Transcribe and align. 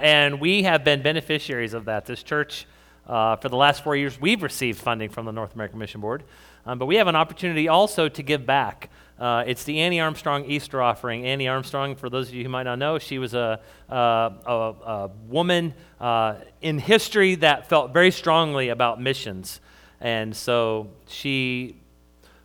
and 0.00 0.40
we 0.40 0.62
have 0.62 0.84
been 0.84 1.02
beneficiaries 1.02 1.74
of 1.74 1.84
that. 1.86 2.06
This 2.06 2.22
church, 2.22 2.66
uh, 3.06 3.36
for 3.36 3.48
the 3.48 3.56
last 3.56 3.82
four 3.82 3.96
years, 3.96 4.20
we've 4.20 4.42
received 4.42 4.78
funding 4.78 5.08
from 5.08 5.26
the 5.26 5.32
North 5.32 5.54
American 5.54 5.78
Mission 5.78 6.00
Board, 6.00 6.24
um, 6.66 6.78
but 6.78 6.86
we 6.86 6.96
have 6.96 7.08
an 7.08 7.16
opportunity 7.16 7.68
also 7.68 8.08
to 8.08 8.22
give 8.22 8.44
back. 8.46 8.90
Uh, 9.18 9.42
it's 9.46 9.64
the 9.64 9.80
Annie 9.80 10.00
Armstrong 10.00 10.44
Easter 10.44 10.80
offering. 10.80 11.26
Annie 11.26 11.48
Armstrong, 11.48 11.96
for 11.96 12.08
those 12.08 12.28
of 12.28 12.34
you 12.34 12.44
who 12.44 12.48
might 12.48 12.62
not 12.62 12.78
know, 12.78 12.98
she 12.98 13.18
was 13.18 13.34
a, 13.34 13.60
a, 13.88 13.94
a, 13.94 14.52
a 14.52 15.10
woman 15.26 15.74
uh, 16.00 16.36
in 16.60 16.78
history 16.78 17.34
that 17.36 17.68
felt 17.68 17.92
very 17.92 18.12
strongly 18.12 18.68
about 18.68 19.00
missions. 19.00 19.60
And 20.00 20.36
so 20.36 20.88
she 21.08 21.80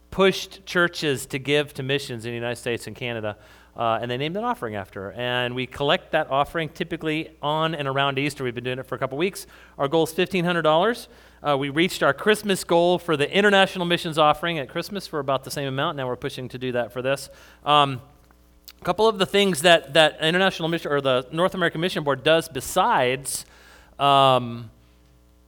pushed 0.09 0.65
churches 0.65 1.27
to 1.27 1.39
give 1.39 1.73
to 1.75 1.83
missions 1.83 2.25
in 2.25 2.31
the 2.31 2.35
United 2.35 2.55
States 2.55 2.87
and 2.87 2.95
Canada. 2.95 3.37
Uh, 3.75 3.97
and 4.01 4.11
they 4.11 4.17
named 4.17 4.37
an 4.37 4.43
offering 4.43 4.75
after. 4.75 5.11
And 5.13 5.55
we 5.55 5.65
collect 5.65 6.11
that 6.11 6.29
offering 6.29 6.69
typically 6.69 7.31
on 7.41 7.73
and 7.73 7.87
around 7.87 8.19
Easter. 8.19 8.43
We've 8.43 8.53
been 8.53 8.63
doing 8.63 8.79
it 8.79 8.85
for 8.85 8.95
a 8.95 8.99
couple 8.99 9.17
weeks. 9.17 9.47
Our 9.79 9.87
goal 9.87 10.03
is 10.03 10.13
$1,500. 10.13 11.07
Uh, 11.41 11.57
we 11.57 11.69
reached 11.69 12.03
our 12.03 12.13
Christmas 12.13 12.63
goal 12.63 12.99
for 12.99 13.17
the 13.17 13.29
international 13.35 13.85
missions 13.85 14.17
offering 14.17 14.59
at 14.59 14.69
Christmas 14.69 15.07
for 15.07 15.19
about 15.19 15.43
the 15.43 15.51
same 15.51 15.67
amount. 15.67 15.97
Now 15.97 16.07
we're 16.07 16.15
pushing 16.15 16.47
to 16.49 16.57
do 16.57 16.71
that 16.73 16.93
for 16.93 17.01
this. 17.01 17.29
Um, 17.65 17.99
a 18.79 18.85
couple 18.85 19.07
of 19.07 19.17
the 19.17 19.25
things 19.25 19.61
that, 19.61 19.93
that 19.93 20.21
international 20.21 20.69
mission 20.69 20.91
or 20.91 21.01
the 21.01 21.27
North 21.31 21.55
American 21.55 21.81
Mission 21.81 22.03
Board 22.03 22.23
does 22.23 22.47
besides 22.47 23.45
um, 23.97 24.69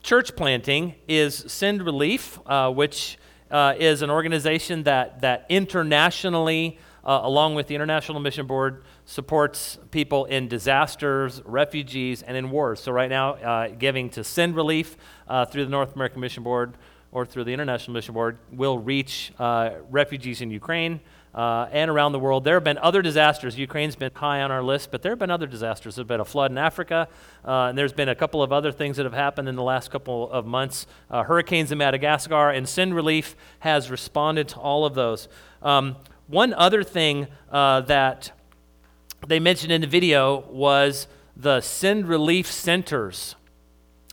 church 0.01 0.35
planting 0.35 0.95
is 1.07 1.45
Send 1.47 1.81
Relief, 1.83 2.39
uh, 2.45 2.71
which 2.71 3.17
uh, 3.51 3.73
is 3.77 4.01
an 4.01 4.09
organization 4.09 4.83
that, 4.83 5.21
that 5.21 5.45
internationally 5.49 6.77
uh, 7.05 7.19
along 7.23 7.55
with 7.55 7.67
the 7.67 7.75
International 7.75 8.19
Mission 8.19 8.47
Board, 8.47 8.83
supports 9.05 9.77
people 9.91 10.25
in 10.25 10.47
disasters, 10.47 11.41
refugees, 11.45 12.23
and 12.23 12.35
in 12.35 12.49
wars. 12.49 12.79
So, 12.79 12.91
right 12.91 13.09
now, 13.09 13.33
uh, 13.33 13.67
giving 13.69 14.09
to 14.11 14.23
Send 14.23 14.55
Relief 14.55 14.97
uh, 15.27 15.45
through 15.45 15.65
the 15.65 15.71
North 15.71 15.95
American 15.95 16.21
Mission 16.21 16.43
Board 16.43 16.77
or 17.11 17.25
through 17.25 17.43
the 17.43 17.53
International 17.53 17.93
Mission 17.93 18.13
Board 18.13 18.39
will 18.51 18.79
reach 18.79 19.31
uh, 19.39 19.71
refugees 19.89 20.41
in 20.41 20.51
Ukraine. 20.51 20.99
Uh, 21.33 21.67
and 21.73 21.91
around 21.91 22.13
the 22.13 22.19
world. 22.19 22.45
There 22.45 22.53
have 22.53 22.63
been 22.63 22.77
other 22.77 23.01
disasters. 23.01 23.59
Ukraine's 23.59 23.97
been 23.97 24.11
high 24.15 24.41
on 24.41 24.51
our 24.51 24.63
list, 24.63 24.89
but 24.89 25.01
there 25.01 25.11
have 25.11 25.19
been 25.19 25.29
other 25.29 25.47
disasters. 25.47 25.97
There's 25.97 26.07
been 26.07 26.21
a 26.21 26.23
flood 26.23 26.49
in 26.49 26.57
Africa, 26.57 27.09
uh, 27.43 27.51
and 27.63 27.77
there's 27.77 27.91
been 27.91 28.07
a 28.07 28.15
couple 28.15 28.41
of 28.41 28.53
other 28.53 28.71
things 28.71 28.95
that 28.95 29.03
have 29.03 29.11
happened 29.11 29.49
in 29.49 29.57
the 29.57 29.61
last 29.61 29.91
couple 29.91 30.31
of 30.31 30.45
months. 30.45 30.87
Hurricanes 31.11 31.73
in 31.73 31.77
Madagascar, 31.77 32.51
and 32.51 32.69
Send 32.69 32.95
Relief 32.95 33.35
has 33.59 33.91
responded 33.91 34.47
to 34.47 34.59
all 34.59 34.85
of 34.85 34.95
those. 34.95 35.27
Um, 35.61 35.97
one 36.27 36.53
other 36.53 36.83
thing 36.83 37.27
uh, 37.51 37.81
that 37.81 38.31
they 39.27 39.39
mentioned 39.39 39.71
in 39.71 39.81
the 39.81 39.87
video 39.87 40.39
was 40.49 41.07
the 41.35 41.61
Send 41.61 42.07
Relief 42.07 42.51
Centers. 42.51 43.35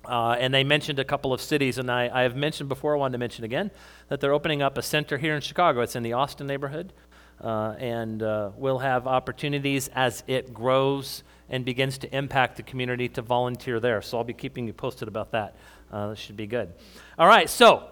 Uh, 0.04 0.36
and 0.38 0.52
they 0.52 0.64
mentioned 0.64 0.98
a 0.98 1.04
couple 1.04 1.32
of 1.32 1.40
cities, 1.40 1.78
and 1.78 1.88
I, 1.88 2.10
I, 2.12 2.22
have 2.22 2.34
mentioned 2.34 2.68
before, 2.68 2.96
I 2.96 2.98
wanted 2.98 3.12
to 3.12 3.18
mention 3.18 3.44
again, 3.44 3.70
that 4.08 4.20
they're 4.20 4.32
opening 4.32 4.60
up 4.60 4.76
a 4.76 4.82
center 4.82 5.16
here 5.16 5.36
in 5.36 5.40
Chicago. 5.40 5.80
It's 5.80 5.94
in 5.94 6.02
the 6.02 6.14
Austin 6.14 6.48
neighborhood, 6.48 6.92
uh, 7.40 7.76
and 7.78 8.20
uh, 8.20 8.50
we'll 8.56 8.80
have 8.80 9.06
opportunities 9.06 9.88
as 9.94 10.24
it 10.26 10.52
grows 10.52 11.22
and 11.48 11.64
begins 11.64 11.98
to 11.98 12.16
impact 12.16 12.56
the 12.56 12.64
community 12.64 13.08
to 13.10 13.22
volunteer 13.22 13.78
there. 13.78 14.02
So 14.02 14.18
I'll 14.18 14.24
be 14.24 14.32
keeping 14.32 14.66
you 14.66 14.72
posted 14.72 15.06
about 15.06 15.30
that. 15.32 15.54
Uh, 15.92 16.08
this 16.10 16.18
should 16.18 16.36
be 16.36 16.48
good. 16.48 16.72
All 17.16 17.28
right, 17.28 17.48
so 17.48 17.88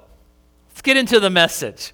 let's 0.68 0.82
get 0.82 0.96
into 0.96 1.20
the 1.20 1.30
message 1.30 1.92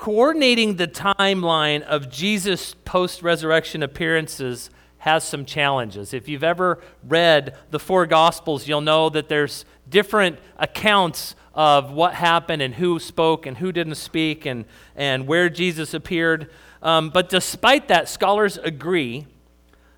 coordinating 0.00 0.76
the 0.76 0.88
timeline 0.88 1.82
of 1.82 2.10
Jesus' 2.10 2.74
post 2.86 3.22
resurrection 3.22 3.82
appearances 3.82 4.70
has 4.96 5.22
some 5.22 5.44
challenges. 5.44 6.14
If 6.14 6.26
you've 6.26 6.42
ever 6.42 6.82
read 7.06 7.54
the 7.70 7.78
four 7.78 8.06
Gospels, 8.06 8.66
you'll 8.66 8.80
know 8.80 9.10
that 9.10 9.28
there's 9.28 9.66
different 9.90 10.38
accounts 10.56 11.34
of 11.52 11.92
what 11.92 12.14
happened 12.14 12.62
and 12.62 12.74
who 12.74 12.98
spoke 12.98 13.44
and 13.44 13.58
who 13.58 13.72
didn't 13.72 13.96
speak 13.96 14.46
and, 14.46 14.64
and 14.96 15.26
where 15.26 15.50
Jesus 15.50 15.92
appeared. 15.92 16.50
Um, 16.82 17.10
but 17.10 17.28
despite 17.28 17.88
that, 17.88 18.08
scholars 18.08 18.56
agree, 18.56 19.26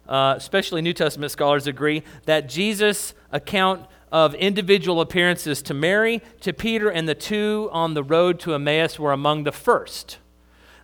uh, 0.08 0.34
especially 0.36 0.82
New 0.82 0.94
Testament 0.94 1.30
scholars 1.30 1.68
agree, 1.68 2.02
that 2.26 2.48
Jesus' 2.48 3.14
account 3.30 3.86
of 4.12 4.34
individual 4.34 5.00
appearances 5.00 5.62
to 5.62 5.74
Mary, 5.74 6.20
to 6.42 6.52
Peter, 6.52 6.90
and 6.90 7.08
the 7.08 7.14
two 7.14 7.70
on 7.72 7.94
the 7.94 8.04
road 8.04 8.38
to 8.40 8.54
Emmaus 8.54 8.98
were 8.98 9.12
among 9.12 9.44
the 9.44 9.52
first. 9.52 10.18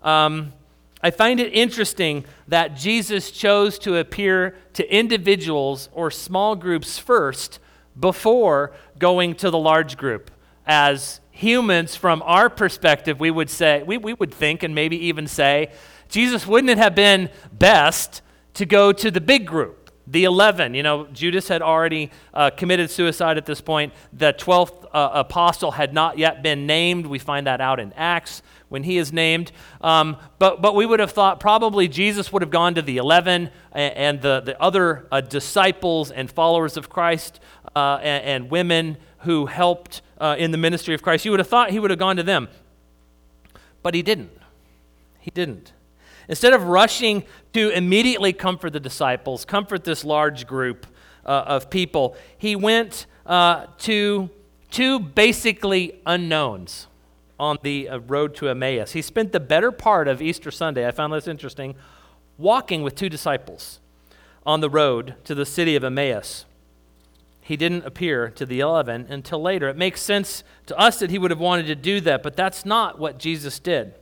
Um, 0.03 0.55
I 1.03 1.11
find 1.11 1.39
it 1.39 1.53
interesting 1.53 2.25
that 2.49 2.75
Jesus 2.75 3.31
chose 3.31 3.79
to 3.81 3.97
appear 3.97 4.57
to 4.73 4.93
individuals 4.93 5.91
or 5.93 6.11
small 6.11 6.57
groups 6.57 6.99
first 6.99 7.61
before 7.99 8.73
going 8.99 9.35
to 9.37 9.51
the 9.51 9.59
large 9.59 9.99
group. 9.99 10.31
As 10.67 11.21
humans, 11.31 11.95
from 11.95 12.23
our 12.25 12.49
perspective, 12.49 13.21
we 13.21 13.31
would 13.31 13.51
say, 13.51 13.83
we, 13.83 13.99
we 13.99 14.15
would 14.15 14.33
think 14.33 14.63
and 14.63 14.75
maybe 14.75 14.97
even 15.07 15.27
say, 15.27 15.71
Jesus, 16.09 16.47
wouldn't 16.47 16.71
it 16.71 16.79
have 16.79 16.95
been 16.95 17.29
best 17.53 18.23
to 18.55 18.65
go 18.65 18.93
to 18.93 19.11
the 19.11 19.21
big 19.21 19.47
group? 19.47 19.88
The 20.11 20.25
11, 20.25 20.73
you 20.73 20.83
know, 20.83 21.07
Judas 21.09 21.49
had 21.49 21.61
already 21.61 22.11
uh, 22.33 22.49
committed 22.51 22.91
suicide 22.91 23.37
at 23.37 23.45
this 23.45 23.61
point. 23.61 23.93
The 24.15 24.33
12th 24.33 24.87
uh, 24.93 25.11
apostle 25.13 25.73
had 25.73 25.93
not 25.93 26.17
yet 26.17 26.43
been 26.43 26.67
named. 26.67 27.07
We 27.07 27.19
find 27.19 27.47
that 27.47 27.61
out 27.61 27.79
in 27.79 27.93
Acts 27.93 28.43
when 28.71 28.85
he 28.85 28.97
is 28.97 29.13
named. 29.13 29.53
Um, 29.83 30.17
but, 30.39 30.63
but 30.63 30.75
we 30.75 30.87
would 30.87 31.01
have 31.01 31.13
thought 31.13 31.41
probably 31.41 31.89
Jesus 31.89 32.33
would 32.33 32.41
have 32.41 32.51
gone 32.51 32.75
to 32.77 32.83
the 32.83 32.97
11 32.97 33.51
and, 33.73 33.95
and 33.95 34.23
the, 34.23 34.41
the 34.41 34.61
other 34.63 35.07
uh, 35.13 35.21
disciples 35.21 36.11
and 36.11 36.31
followers 36.31 36.79
of 36.79 36.89
Christ 36.89 37.39
uh, 37.77 37.99
and, 38.03 38.25
and, 38.25 38.51
women 38.51 38.97
who 39.19 39.45
helped 39.45 40.01
uh, 40.19 40.37
in 40.39 40.53
the 40.53 40.59
ministry 40.59 40.95
of 40.95 41.03
Christ. 41.03 41.27
You 41.27 41.33
would 41.33 41.41
have 41.41 41.49
thought 41.49 41.71
he 41.71 41.79
would 41.79 41.91
have 41.91 41.99
gone 41.99 42.17
to 42.17 42.23
them. 42.23 42.49
But 43.83 43.95
he 43.95 44.01
didn't. 44.01 44.31
He 45.19 45.31
didn't. 45.31 45.73
Instead 46.29 46.53
of 46.53 46.65
rushing 46.65 47.25
to 47.55 47.71
immediately 47.71 48.33
comfort 48.33 48.71
the 48.71 48.81
disciples, 48.81 49.45
comfort 49.45 49.85
this 49.85 50.05
large 50.05 50.47
group 50.47 50.87
uh, 51.25 51.45
of 51.47 51.71
people, 51.71 52.17
he 52.37 52.55
went 52.55 53.07
uh, 53.27 53.67
to 53.79 54.29
two 54.71 55.01
basically 55.01 56.01
unknowns 56.07 56.87
on 57.41 57.59
the 57.63 57.89
uh, 57.89 57.99
road 58.01 58.35
to 58.37 58.49
Emmaus. 58.49 58.93
He 58.93 59.03
spent 59.03 59.33
the 59.33 59.41
better 59.41 59.73
part 59.73 60.09
of 60.09 60.21
Easter 60.21 60.51
Sunday, 60.51 60.87
I 60.87 60.91
found 60.91 61.13
this 61.13 61.29
interesting, 61.29 61.75
walking 62.37 62.83
with 62.83 62.95
two 62.95 63.09
disciples 63.09 63.81
on 64.45 64.61
the 64.61 64.71
road 64.71 65.15
to 65.25 65.35
the 65.35 65.47
city 65.47 65.77
of 65.77 65.85
Emmaus. 65.85 66.45
He 67.41 67.57
didn't 67.57 67.87
appear 67.87 68.29
to 68.31 68.45
the 68.45 68.61
11 68.61 69.07
until 69.09 69.41
later. 69.41 69.69
It 69.69 69.77
makes 69.77 70.03
sense 70.03 70.45
to 70.67 70.79
us 70.79 70.99
that 70.99 71.11
he 71.11 71.19
would 71.19 71.31
have 71.31 71.41
wanted 71.41 71.67
to 71.67 71.75
do 71.75 72.01
that, 72.03 72.23
but 72.23 72.37
that's 72.37 72.67
not 72.67 72.99
what 72.99 73.19
Jesus 73.19 73.59
did. 73.59 73.95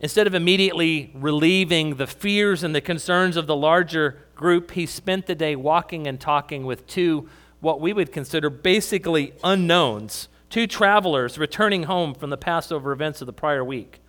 Instead 0.00 0.26
of 0.26 0.34
immediately 0.34 1.10
relieving 1.14 1.96
the 1.96 2.06
fears 2.06 2.62
and 2.62 2.74
the 2.74 2.80
concerns 2.80 3.36
of 3.36 3.46
the 3.46 3.56
larger 3.56 4.16
group, 4.34 4.70
he 4.70 4.86
spent 4.86 5.26
the 5.26 5.34
day 5.34 5.54
walking 5.54 6.06
and 6.06 6.18
talking 6.18 6.64
with 6.64 6.86
two, 6.86 7.28
what 7.60 7.80
we 7.80 7.92
would 7.92 8.10
consider 8.10 8.48
basically 8.48 9.34
unknowns, 9.44 10.28
two 10.48 10.66
travelers 10.66 11.36
returning 11.36 11.82
home 11.82 12.14
from 12.14 12.30
the 12.30 12.38
Passover 12.38 12.92
events 12.92 13.20
of 13.20 13.26
the 13.26 13.32
prior 13.32 13.62
week. 13.62 14.00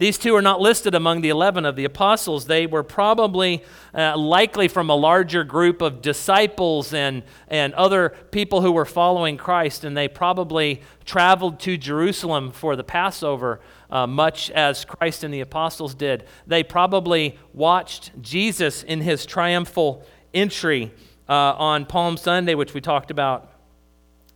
These 0.00 0.16
two 0.16 0.34
are 0.34 0.40
not 0.40 0.62
listed 0.62 0.94
among 0.94 1.20
the 1.20 1.28
11 1.28 1.66
of 1.66 1.76
the 1.76 1.84
apostles. 1.84 2.46
They 2.46 2.66
were 2.66 2.82
probably 2.82 3.62
uh, 3.94 4.16
likely 4.16 4.66
from 4.66 4.88
a 4.88 4.94
larger 4.94 5.44
group 5.44 5.82
of 5.82 6.00
disciples 6.00 6.94
and, 6.94 7.22
and 7.48 7.74
other 7.74 8.14
people 8.30 8.62
who 8.62 8.72
were 8.72 8.86
following 8.86 9.36
Christ, 9.36 9.84
and 9.84 9.94
they 9.94 10.08
probably 10.08 10.80
traveled 11.04 11.60
to 11.60 11.76
Jerusalem 11.76 12.50
for 12.50 12.76
the 12.76 12.82
Passover 12.82 13.60
uh, 13.90 14.06
much 14.06 14.50
as 14.50 14.84
Christ 14.84 15.24
and 15.24 15.32
the 15.32 15.40
apostles 15.40 15.94
did. 15.94 16.24
They 16.46 16.62
probably 16.62 17.38
watched 17.52 18.12
Jesus 18.20 18.82
in 18.82 19.00
his 19.00 19.26
triumphal 19.26 20.04
entry 20.32 20.92
uh, 21.28 21.32
on 21.32 21.86
Palm 21.86 22.16
Sunday, 22.16 22.54
which 22.54 22.74
we 22.74 22.80
talked 22.80 23.10
about 23.10 23.52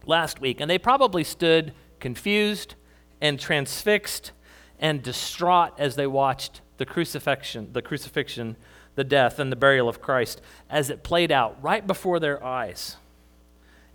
last 0.07 0.41
week, 0.41 0.61
and 0.61 0.71
they 0.71 0.79
probably 0.79 1.25
stood 1.25 1.73
confused 2.01 2.75
and 3.21 3.41
transfixed 3.41 4.33
and 4.79 5.03
distraught 5.03 5.73
as 5.79 5.97
they 5.97 6.07
watched 6.07 6.61
the 6.77 6.85
crucifixion, 6.85 7.73
the 7.73 7.83
crucifixion, 7.83 8.57
the 8.97 9.05
death, 9.05 9.39
and 9.39 9.51
the 9.51 9.57
burial 9.57 9.89
of 9.89 10.01
Christ 10.01 10.41
as 10.69 10.91
it 10.91 11.03
played 11.03 11.33
out 11.33 11.57
right 11.63 11.87
before 11.87 12.21
their 12.21 12.43
eyes. 12.45 12.97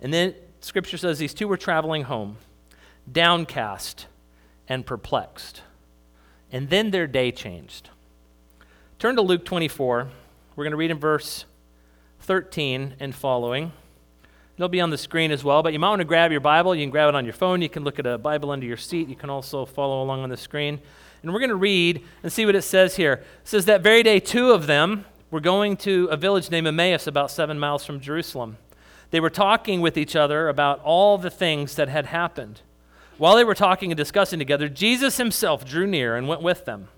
And 0.00 0.12
then 0.12 0.34
Scripture 0.60 0.96
says 0.96 1.18
these 1.18 1.34
two 1.34 1.46
were 1.46 1.56
traveling 1.56 2.04
home, 2.04 2.38
downcast 3.10 4.06
and 4.70 4.86
perplexed. 4.86 5.62
And 6.50 6.70
then 6.70 6.92
their 6.92 7.06
day 7.06 7.32
changed. 7.32 7.90
Turn 8.98 9.16
to 9.16 9.22
Luke 9.22 9.44
24. 9.44 10.08
We're 10.56 10.64
going 10.64 10.70
to 10.70 10.76
read 10.76 10.90
in 10.90 10.98
verse 10.98 11.44
13 12.20 12.94
and 13.00 13.14
following. 13.14 13.72
It'll 14.56 14.68
be 14.68 14.80
on 14.80 14.90
the 14.90 14.98
screen 14.98 15.32
as 15.32 15.42
well, 15.42 15.62
but 15.62 15.72
you 15.72 15.78
might 15.78 15.88
want 15.88 16.00
to 16.00 16.04
grab 16.04 16.30
your 16.30 16.40
Bible. 16.40 16.74
You 16.74 16.84
can 16.84 16.90
grab 16.90 17.08
it 17.08 17.14
on 17.14 17.24
your 17.24 17.34
phone. 17.34 17.62
You 17.62 17.68
can 17.68 17.82
look 17.82 17.98
at 17.98 18.06
a 18.06 18.18
Bible 18.18 18.50
under 18.50 18.66
your 18.66 18.76
seat. 18.76 19.08
You 19.08 19.16
can 19.16 19.30
also 19.30 19.64
follow 19.64 20.02
along 20.02 20.22
on 20.22 20.28
the 20.28 20.36
screen. 20.36 20.80
And 21.22 21.32
we're 21.32 21.40
going 21.40 21.50
to 21.50 21.56
read 21.56 22.04
and 22.22 22.32
see 22.32 22.46
what 22.46 22.54
it 22.54 22.62
says 22.62 22.96
here. 22.96 23.14
It 23.14 23.48
says 23.48 23.64
that 23.64 23.82
very 23.82 24.02
day, 24.02 24.20
two 24.20 24.52
of 24.52 24.66
them, 24.66 25.04
were 25.30 25.40
going 25.40 25.76
to 25.78 26.06
a 26.10 26.16
village 26.16 26.50
named 26.50 26.66
Emmaus, 26.66 27.06
about 27.06 27.30
seven 27.30 27.58
miles 27.58 27.84
from 27.84 28.00
Jerusalem. 28.00 28.58
They 29.10 29.20
were 29.20 29.30
talking 29.30 29.80
with 29.80 29.96
each 29.96 30.14
other 30.14 30.48
about 30.48 30.80
all 30.80 31.18
the 31.18 31.30
things 31.30 31.74
that 31.76 31.88
had 31.88 32.06
happened. 32.06 32.60
While 33.20 33.36
they 33.36 33.44
were 33.44 33.54
talking 33.54 33.90
and 33.90 33.98
discussing 33.98 34.38
together, 34.38 34.66
Jesus 34.66 35.18
himself 35.18 35.62
drew 35.62 35.86
near 35.86 36.16
and 36.16 36.26
went 36.26 36.40
with 36.40 36.64
them. 36.64 36.88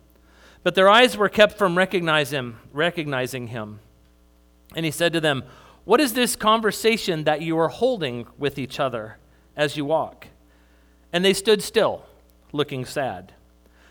But 0.62 0.76
their 0.76 0.88
eyes 0.88 1.16
were 1.16 1.28
kept 1.28 1.58
from 1.58 1.76
recognize 1.76 2.30
him, 2.30 2.60
recognizing 2.72 3.48
him. 3.48 3.80
And 4.76 4.84
he 4.84 4.92
said 4.92 5.12
to 5.14 5.20
them, 5.20 5.42
What 5.84 5.98
is 5.98 6.14
this 6.14 6.36
conversation 6.36 7.24
that 7.24 7.42
you 7.42 7.58
are 7.58 7.66
holding 7.66 8.28
with 8.38 8.56
each 8.56 8.78
other 8.78 9.18
as 9.56 9.76
you 9.76 9.84
walk? 9.84 10.28
And 11.12 11.24
they 11.24 11.34
stood 11.34 11.60
still, 11.60 12.06
looking 12.52 12.84
sad. 12.84 13.32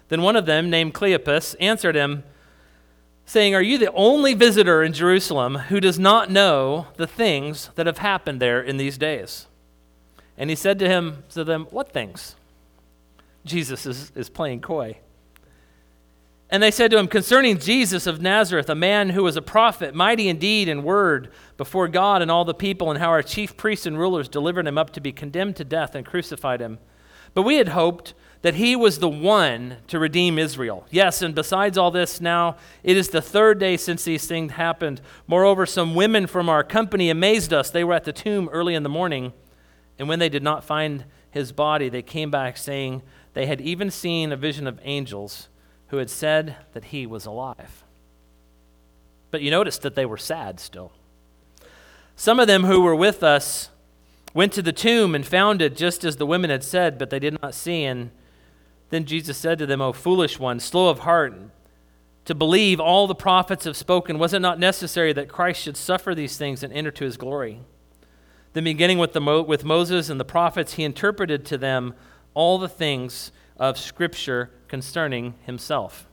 Then 0.07 0.22
one 0.22 0.38
of 0.38 0.45
them, 0.45 0.69
named 0.69 0.94
Cleopas, 0.94 1.57
answered 1.60 1.98
him, 1.98 2.24
saying, 3.25 3.54
Are 3.56 3.62
you 3.62 3.77
the 3.77 3.92
only 3.92 4.36
visitor 4.36 4.81
in 4.84 4.94
Jerusalem 4.94 5.56
who 5.56 5.81
does 5.81 6.00
not 6.00 6.31
know 6.31 6.88
the 6.95 7.07
things 7.07 7.72
that 7.75 7.88
have 7.88 7.98
happened 7.98 8.42
there 8.42 8.62
in 8.62 8.77
these 8.77 8.98
days? 8.98 9.48
And 10.41 10.49
he 10.49 10.55
said 10.55 10.79
to 10.79 10.88
him, 10.88 11.23
to 11.29 11.43
them, 11.43 11.67
What 11.69 11.93
things? 11.93 12.35
Jesus 13.45 13.85
is, 13.85 14.11
is 14.15 14.27
playing 14.27 14.61
coy. 14.61 14.97
And 16.49 16.63
they 16.63 16.71
said 16.71 16.89
to 16.89 16.97
him, 16.97 17.07
Concerning 17.07 17.59
Jesus 17.59 18.07
of 18.07 18.23
Nazareth, 18.23 18.67
a 18.67 18.73
man 18.73 19.11
who 19.11 19.21
was 19.21 19.38
a 19.38 19.41
prophet, 19.43 19.93
mighty 19.93 20.27
indeed 20.27 20.67
in 20.67 20.79
deed 20.79 20.83
word 20.83 21.31
before 21.57 21.88
God 21.88 22.23
and 22.23 22.31
all 22.31 22.43
the 22.43 22.55
people, 22.55 22.89
and 22.89 22.99
how 22.99 23.09
our 23.09 23.21
chief 23.21 23.55
priests 23.55 23.85
and 23.85 23.99
rulers 23.99 24.27
delivered 24.27 24.65
him 24.65 24.79
up 24.79 24.89
to 24.93 24.99
be 24.99 25.11
condemned 25.11 25.57
to 25.57 25.63
death 25.63 25.93
and 25.93 26.07
crucified 26.07 26.59
him. 26.59 26.79
But 27.35 27.43
we 27.43 27.57
had 27.57 27.67
hoped 27.67 28.15
that 28.41 28.55
he 28.55 28.75
was 28.75 28.97
the 28.97 29.07
one 29.07 29.77
to 29.89 29.99
redeem 29.99 30.39
Israel. 30.39 30.88
Yes, 30.89 31.21
and 31.21 31.35
besides 31.35 31.77
all 31.77 31.91
this, 31.91 32.19
now 32.19 32.55
it 32.81 32.97
is 32.97 33.09
the 33.09 33.21
third 33.21 33.59
day 33.59 33.77
since 33.77 34.05
these 34.05 34.25
things 34.25 34.53
happened. 34.53 35.01
Moreover, 35.27 35.67
some 35.67 35.93
women 35.93 36.25
from 36.25 36.49
our 36.49 36.63
company 36.63 37.11
amazed 37.11 37.53
us. 37.53 37.69
They 37.69 37.83
were 37.83 37.93
at 37.93 38.05
the 38.05 38.11
tomb 38.11 38.49
early 38.51 38.73
in 38.73 38.81
the 38.81 38.89
morning, 38.89 39.33
and 40.01 40.09
when 40.09 40.18
they 40.18 40.30
did 40.30 40.42
not 40.42 40.63
find 40.63 41.06
his 41.30 41.51
body, 41.51 41.88
they 41.88 42.01
came 42.01 42.31
back 42.31 42.57
saying 42.57 43.03
they 43.36 43.45
had 43.45 43.62
even 43.62 43.92
seen 43.92 44.31
a 44.31 44.36
vision 44.36 44.65
of 44.65 44.80
angels 44.81 45.48
who 45.89 45.98
had 45.98 46.09
said 46.09 46.56
that 46.74 46.86
he 46.86 47.06
was 47.06 47.27
alive. 47.27 47.83
But 49.30 49.44
you 49.44 49.51
notice 49.51 49.77
that 49.77 49.94
they 49.94 50.07
were 50.07 50.18
sad 50.18 50.59
still. 50.59 50.92
Some 52.15 52.39
of 52.39 52.48
them 52.48 52.63
who 52.63 52.81
were 52.81 52.95
with 52.95 53.21
us 53.21 53.69
went 54.33 54.53
to 54.53 54.63
the 54.63 54.74
tomb 54.74 55.13
and 55.13 55.24
found 55.24 55.62
it 55.62 55.75
just 55.75 56.03
as 56.03 56.15
the 56.15 56.25
women 56.25 56.50
had 56.50 56.63
said, 56.63 56.98
but 56.98 57.12
they 57.12 57.19
did 57.19 57.39
not 57.39 57.53
see. 57.53 57.83
And 57.83 58.09
then 58.89 59.06
Jesus 59.06 59.38
said 59.38 59.59
to 59.59 59.68
them, 59.68 59.81
O 59.81 59.94
foolish 59.94 60.39
ones, 60.39 60.63
slow 60.63 60.89
of 60.89 61.01
heart, 61.01 61.36
to 62.25 62.33
believe 62.33 62.80
all 62.80 63.06
the 63.06 63.13
prophets 63.13 63.65
have 63.65 63.77
spoken, 63.77 64.18
was 64.18 64.33
it 64.33 64.39
not 64.39 64.57
necessary 64.57 65.13
that 65.13 65.30
Christ 65.30 65.62
should 65.62 65.77
suffer 65.77 66.15
these 66.15 66.38
things 66.38 66.63
and 66.63 66.74
enter 66.74 66.89
to 66.89 67.06
his 67.06 67.18
glory? 67.18 67.59
Then, 68.53 68.63
beginning 68.65 68.98
with, 68.98 69.13
the 69.13 69.21
Mo- 69.21 69.42
with 69.42 69.63
Moses 69.63 70.09
and 70.09 70.19
the 70.19 70.25
prophets, 70.25 70.74
he 70.74 70.83
interpreted 70.83 71.45
to 71.45 71.57
them 71.57 71.94
all 72.33 72.57
the 72.57 72.69
things 72.69 73.31
of 73.57 73.77
Scripture 73.77 74.51
concerning 74.68 75.36
himself. 75.45 76.07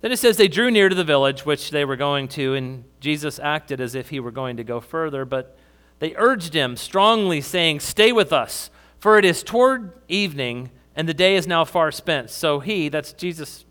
Then 0.00 0.12
it 0.12 0.18
says 0.18 0.36
they 0.36 0.48
drew 0.48 0.70
near 0.70 0.88
to 0.88 0.94
the 0.94 1.04
village 1.04 1.46
which 1.46 1.70
they 1.70 1.84
were 1.84 1.96
going 1.96 2.28
to, 2.28 2.54
and 2.54 2.84
Jesus 3.00 3.38
acted 3.38 3.80
as 3.80 3.94
if 3.94 4.10
he 4.10 4.20
were 4.20 4.30
going 4.30 4.56
to 4.56 4.64
go 4.64 4.80
further, 4.80 5.24
but 5.24 5.56
they 5.98 6.14
urged 6.16 6.54
him 6.54 6.76
strongly, 6.76 7.40
saying, 7.40 7.80
Stay 7.80 8.12
with 8.12 8.32
us, 8.32 8.70
for 8.98 9.18
it 9.18 9.24
is 9.24 9.42
toward 9.42 9.92
evening 10.08 10.70
and 10.96 11.06
the 11.06 11.14
day 11.14 11.36
is 11.36 11.46
now 11.46 11.64
far 11.64 11.92
spent. 11.92 12.30
So 12.30 12.58
he, 12.58 12.88
that's 12.88 13.12
Jesus, 13.12 13.66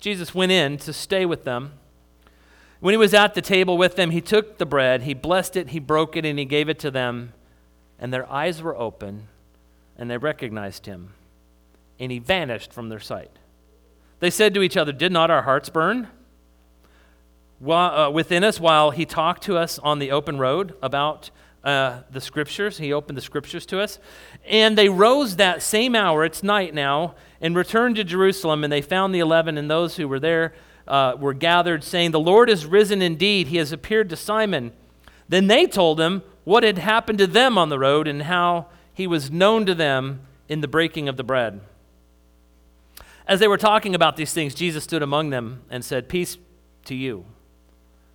Jesus 0.00 0.34
went 0.34 0.50
in 0.50 0.78
to 0.78 0.92
stay 0.92 1.26
with 1.26 1.44
them. 1.44 1.74
When 2.84 2.92
he 2.92 2.98
was 2.98 3.14
at 3.14 3.32
the 3.32 3.40
table 3.40 3.78
with 3.78 3.96
them, 3.96 4.10
he 4.10 4.20
took 4.20 4.58
the 4.58 4.66
bread, 4.66 5.04
he 5.04 5.14
blessed 5.14 5.56
it, 5.56 5.70
he 5.70 5.78
broke 5.78 6.18
it, 6.18 6.26
and 6.26 6.38
he 6.38 6.44
gave 6.44 6.68
it 6.68 6.78
to 6.80 6.90
them. 6.90 7.32
And 7.98 8.12
their 8.12 8.30
eyes 8.30 8.60
were 8.60 8.76
open, 8.76 9.28
and 9.96 10.10
they 10.10 10.18
recognized 10.18 10.84
him. 10.84 11.14
And 11.98 12.12
he 12.12 12.18
vanished 12.18 12.74
from 12.74 12.90
their 12.90 13.00
sight. 13.00 13.30
They 14.20 14.28
said 14.28 14.52
to 14.52 14.60
each 14.60 14.76
other, 14.76 14.92
Did 14.92 15.12
not 15.12 15.30
our 15.30 15.40
hearts 15.40 15.70
burn 15.70 16.08
uh, 17.66 18.10
within 18.12 18.44
us 18.44 18.60
while 18.60 18.90
he 18.90 19.06
talked 19.06 19.44
to 19.44 19.56
us 19.56 19.78
on 19.78 19.98
the 19.98 20.10
open 20.10 20.36
road 20.36 20.74
about 20.82 21.30
uh, 21.64 22.00
the 22.10 22.20
scriptures. 22.20 22.76
He 22.76 22.92
opened 22.92 23.16
the 23.16 23.22
scriptures 23.22 23.64
to 23.64 23.80
us. 23.80 23.98
And 24.46 24.76
they 24.76 24.90
rose 24.90 25.36
that 25.36 25.62
same 25.62 25.96
hour, 25.96 26.22
it's 26.22 26.42
night 26.42 26.74
now, 26.74 27.14
and 27.40 27.56
returned 27.56 27.96
to 27.96 28.04
Jerusalem. 28.04 28.62
And 28.62 28.70
they 28.70 28.82
found 28.82 29.14
the 29.14 29.20
eleven 29.20 29.56
and 29.56 29.70
those 29.70 29.96
who 29.96 30.06
were 30.06 30.20
there 30.20 30.52
uh, 30.86 31.16
were 31.18 31.34
gathered, 31.34 31.84
saying, 31.84 32.10
The 32.10 32.20
Lord 32.20 32.50
is 32.50 32.66
risen 32.66 33.02
indeed. 33.02 33.48
He 33.48 33.56
has 33.58 33.72
appeared 33.72 34.10
to 34.10 34.16
Simon. 34.16 34.72
Then 35.28 35.46
they 35.46 35.66
told 35.66 36.00
him 36.00 36.22
what 36.44 36.62
had 36.62 36.78
happened 36.78 37.18
to 37.18 37.26
them 37.26 37.56
on 37.56 37.68
the 37.68 37.78
road 37.78 38.06
and 38.06 38.22
how 38.22 38.66
he 38.92 39.06
was 39.06 39.30
known 39.30 39.66
to 39.66 39.74
them 39.74 40.20
in 40.48 40.60
the 40.60 40.68
breaking 40.68 41.08
of 41.08 41.16
the 41.16 41.24
bread. 41.24 41.60
As 43.26 43.40
they 43.40 43.48
were 43.48 43.56
talking 43.56 43.94
about 43.94 44.16
these 44.16 44.32
things, 44.32 44.54
Jesus 44.54 44.84
stood 44.84 45.02
among 45.02 45.30
them 45.30 45.62
and 45.70 45.84
said, 45.84 46.08
Peace 46.08 46.36
to 46.84 46.94
you. 46.94 47.24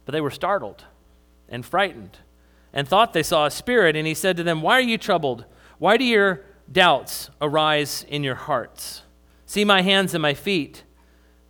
But 0.05 0.13
they 0.13 0.21
were 0.21 0.29
startled 0.29 0.85
and 1.47 1.65
frightened 1.65 2.19
and 2.71 2.87
thought 2.87 3.13
they 3.13 3.23
saw 3.23 3.45
a 3.45 3.51
spirit. 3.51 3.95
And 3.95 4.07
he 4.07 4.13
said 4.13 4.37
to 4.37 4.43
them, 4.43 4.61
Why 4.61 4.77
are 4.77 4.81
you 4.81 4.97
troubled? 4.97 5.45
Why 5.79 5.97
do 5.97 6.03
your 6.03 6.45
doubts 6.71 7.29
arise 7.41 8.05
in 8.07 8.23
your 8.23 8.35
hearts? 8.35 9.01
See 9.45 9.65
my 9.65 9.81
hands 9.81 10.13
and 10.13 10.21
my 10.21 10.35
feet, 10.35 10.83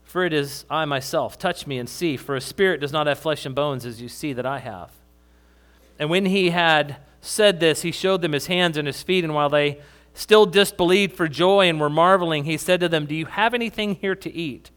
for 0.09 0.25
it 0.25 0.33
is 0.33 0.65
I 0.71 0.85
myself. 0.85 1.37
Touch 1.37 1.67
me 1.67 1.77
and 1.77 1.87
see, 1.87 2.17
for 2.17 2.35
a 2.35 2.41
spirit 2.41 2.81
does 2.81 2.91
not 2.91 3.05
have 3.05 3.19
flesh 3.19 3.45
and 3.45 3.53
bones 3.53 3.85
as 3.85 4.01
you 4.01 4.09
see 4.09 4.33
that 4.33 4.45
I 4.45 4.57
have. 4.57 4.89
And 5.99 6.09
when 6.09 6.25
he 6.25 6.49
had 6.49 6.97
said 7.21 7.59
this, 7.59 7.83
he 7.83 7.91
showed 7.91 8.23
them 8.23 8.31
his 8.31 8.47
hands 8.47 8.75
and 8.75 8.87
his 8.87 9.03
feet, 9.03 9.23
and 9.23 9.35
while 9.35 9.49
they 9.49 9.79
still 10.15 10.47
disbelieved 10.47 11.13
for 11.15 11.27
joy 11.27 11.69
and 11.69 11.79
were 11.79 11.91
marveling, 11.91 12.45
he 12.45 12.57
said 12.57 12.79
to 12.79 12.89
them, 12.89 13.05
Do 13.05 13.13
you 13.13 13.27
have 13.27 13.53
anything 13.53 13.95
here 13.95 14.15
to 14.15 14.33
eat? 14.33 14.71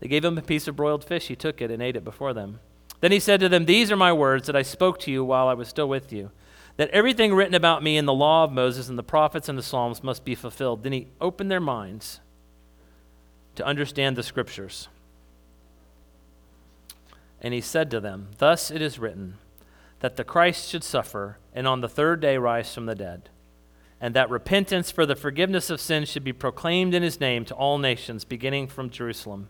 They 0.00 0.08
gave 0.08 0.22
him 0.22 0.36
a 0.36 0.42
piece 0.42 0.68
of 0.68 0.76
broiled 0.76 1.02
fish. 1.02 1.28
He 1.28 1.36
took 1.36 1.62
it 1.62 1.70
and 1.70 1.82
ate 1.82 1.96
it 1.96 2.04
before 2.04 2.34
them. 2.34 2.60
Then 3.00 3.10
he 3.10 3.20
said 3.20 3.40
to 3.40 3.48
them, 3.48 3.64
These 3.64 3.90
are 3.90 3.96
my 3.96 4.12
words 4.12 4.46
that 4.48 4.56
I 4.56 4.60
spoke 4.60 5.00
to 5.00 5.10
you 5.10 5.24
while 5.24 5.48
I 5.48 5.54
was 5.54 5.68
still 5.68 5.88
with 5.88 6.12
you, 6.12 6.30
that 6.76 6.90
everything 6.90 7.32
written 7.32 7.54
about 7.54 7.82
me 7.82 7.96
in 7.96 8.04
the 8.04 8.12
law 8.12 8.44
of 8.44 8.52
Moses 8.52 8.90
and 8.90 8.98
the 8.98 9.02
prophets 9.02 9.48
and 9.48 9.56
the 9.56 9.62
Psalms 9.62 10.04
must 10.04 10.26
be 10.26 10.34
fulfilled. 10.34 10.82
Then 10.82 10.92
he 10.92 11.06
opened 11.22 11.50
their 11.50 11.58
minds 11.58 12.20
to 13.54 13.66
understand 13.66 14.16
the 14.16 14.22
scriptures. 14.22 14.88
And 17.40 17.52
he 17.52 17.60
said 17.60 17.90
to 17.90 18.00
them, 18.00 18.28
Thus 18.38 18.70
it 18.70 18.80
is 18.80 18.98
written, 18.98 19.38
that 20.00 20.16
the 20.16 20.24
Christ 20.24 20.68
should 20.68 20.84
suffer 20.84 21.38
and 21.54 21.66
on 21.66 21.80
the 21.80 21.88
third 21.88 22.20
day 22.20 22.36
rise 22.36 22.74
from 22.74 22.86
the 22.86 22.94
dead, 22.94 23.28
and 24.00 24.14
that 24.14 24.30
repentance 24.30 24.90
for 24.90 25.06
the 25.06 25.16
forgiveness 25.16 25.70
of 25.70 25.80
sins 25.80 26.08
should 26.08 26.24
be 26.24 26.32
proclaimed 26.32 26.94
in 26.94 27.02
his 27.02 27.20
name 27.20 27.44
to 27.46 27.54
all 27.54 27.78
nations, 27.78 28.24
beginning 28.24 28.66
from 28.66 28.90
Jerusalem. 28.90 29.48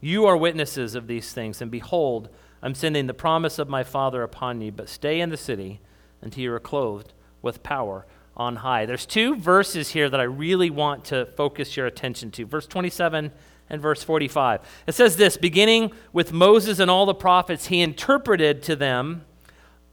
You 0.00 0.26
are 0.26 0.36
witnesses 0.36 0.94
of 0.94 1.06
these 1.06 1.32
things, 1.32 1.60
and 1.60 1.70
behold, 1.70 2.28
I'm 2.62 2.74
sending 2.74 3.06
the 3.06 3.14
promise 3.14 3.58
of 3.58 3.68
my 3.68 3.84
Father 3.84 4.22
upon 4.22 4.60
you, 4.60 4.72
but 4.72 4.88
stay 4.88 5.20
in 5.20 5.30
the 5.30 5.36
city 5.36 5.80
until 6.22 6.42
you 6.42 6.52
are 6.52 6.60
clothed 6.60 7.12
with 7.42 7.62
power 7.62 8.06
on 8.36 8.56
high. 8.56 8.86
There's 8.86 9.06
two 9.06 9.36
verses 9.36 9.90
here 9.90 10.08
that 10.10 10.20
I 10.20 10.24
really 10.24 10.70
want 10.70 11.04
to 11.06 11.26
focus 11.26 11.76
your 11.76 11.86
attention 11.86 12.30
to. 12.32 12.46
Verse 12.46 12.66
27 12.66 13.30
and 13.70 13.80
verse 13.80 14.02
45. 14.02 14.60
It 14.86 14.94
says 14.94 15.16
this 15.16 15.36
beginning 15.36 15.92
with 16.12 16.32
Moses 16.32 16.78
and 16.78 16.90
all 16.90 17.06
the 17.06 17.14
prophets, 17.14 17.66
he 17.66 17.80
interpreted 17.80 18.62
to 18.64 18.76
them 18.76 19.24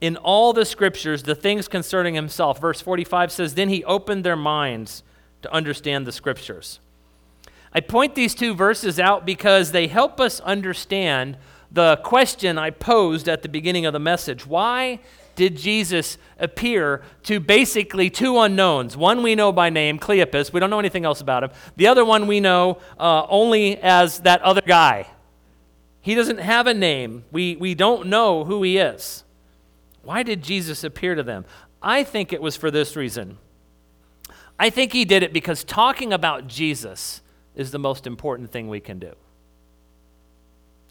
in 0.00 0.16
all 0.16 0.52
the 0.52 0.64
scriptures 0.64 1.22
the 1.22 1.34
things 1.34 1.68
concerning 1.68 2.14
himself. 2.14 2.60
Verse 2.60 2.80
45 2.80 3.32
says, 3.32 3.54
Then 3.54 3.68
he 3.68 3.84
opened 3.84 4.24
their 4.24 4.36
minds 4.36 5.02
to 5.42 5.52
understand 5.52 6.06
the 6.06 6.12
scriptures. 6.12 6.80
I 7.72 7.80
point 7.80 8.14
these 8.14 8.34
two 8.34 8.54
verses 8.54 9.00
out 9.00 9.24
because 9.24 9.72
they 9.72 9.86
help 9.86 10.20
us 10.20 10.40
understand 10.40 11.38
the 11.70 11.96
question 11.98 12.58
I 12.58 12.70
posed 12.70 13.28
at 13.28 13.42
the 13.42 13.48
beginning 13.48 13.86
of 13.86 13.94
the 13.94 13.98
message. 13.98 14.46
Why 14.46 15.00
did 15.34 15.56
Jesus 15.56 16.18
appear 16.38 17.02
to 17.24 17.40
basically 17.40 18.10
two 18.10 18.38
unknowns? 18.38 18.96
One 18.96 19.22
we 19.22 19.34
know 19.34 19.52
by 19.52 19.70
name, 19.70 19.98
Cleopas. 19.98 20.52
We 20.52 20.60
don't 20.60 20.70
know 20.70 20.78
anything 20.78 21.04
else 21.04 21.20
about 21.20 21.44
him. 21.44 21.50
The 21.76 21.86
other 21.86 22.04
one 22.04 22.26
we 22.26 22.40
know 22.40 22.78
uh, 22.98 23.26
only 23.28 23.78
as 23.78 24.20
that 24.20 24.42
other 24.42 24.60
guy. 24.60 25.06
He 26.00 26.14
doesn't 26.14 26.38
have 26.38 26.66
a 26.66 26.74
name. 26.74 27.24
We, 27.30 27.56
we 27.56 27.74
don't 27.74 28.06
know 28.06 28.44
who 28.44 28.62
he 28.62 28.78
is. 28.78 29.24
Why 30.02 30.22
did 30.22 30.42
Jesus 30.42 30.82
appear 30.82 31.14
to 31.14 31.22
them? 31.22 31.44
I 31.80 32.04
think 32.04 32.32
it 32.32 32.42
was 32.42 32.56
for 32.56 32.70
this 32.70 32.96
reason. 32.96 33.38
I 34.58 34.70
think 34.70 34.92
he 34.92 35.04
did 35.04 35.22
it 35.22 35.32
because 35.32 35.64
talking 35.64 36.12
about 36.12 36.46
Jesus 36.46 37.22
is 37.54 37.70
the 37.70 37.78
most 37.78 38.06
important 38.06 38.50
thing 38.50 38.68
we 38.68 38.80
can 38.80 38.98
do. 38.98 39.14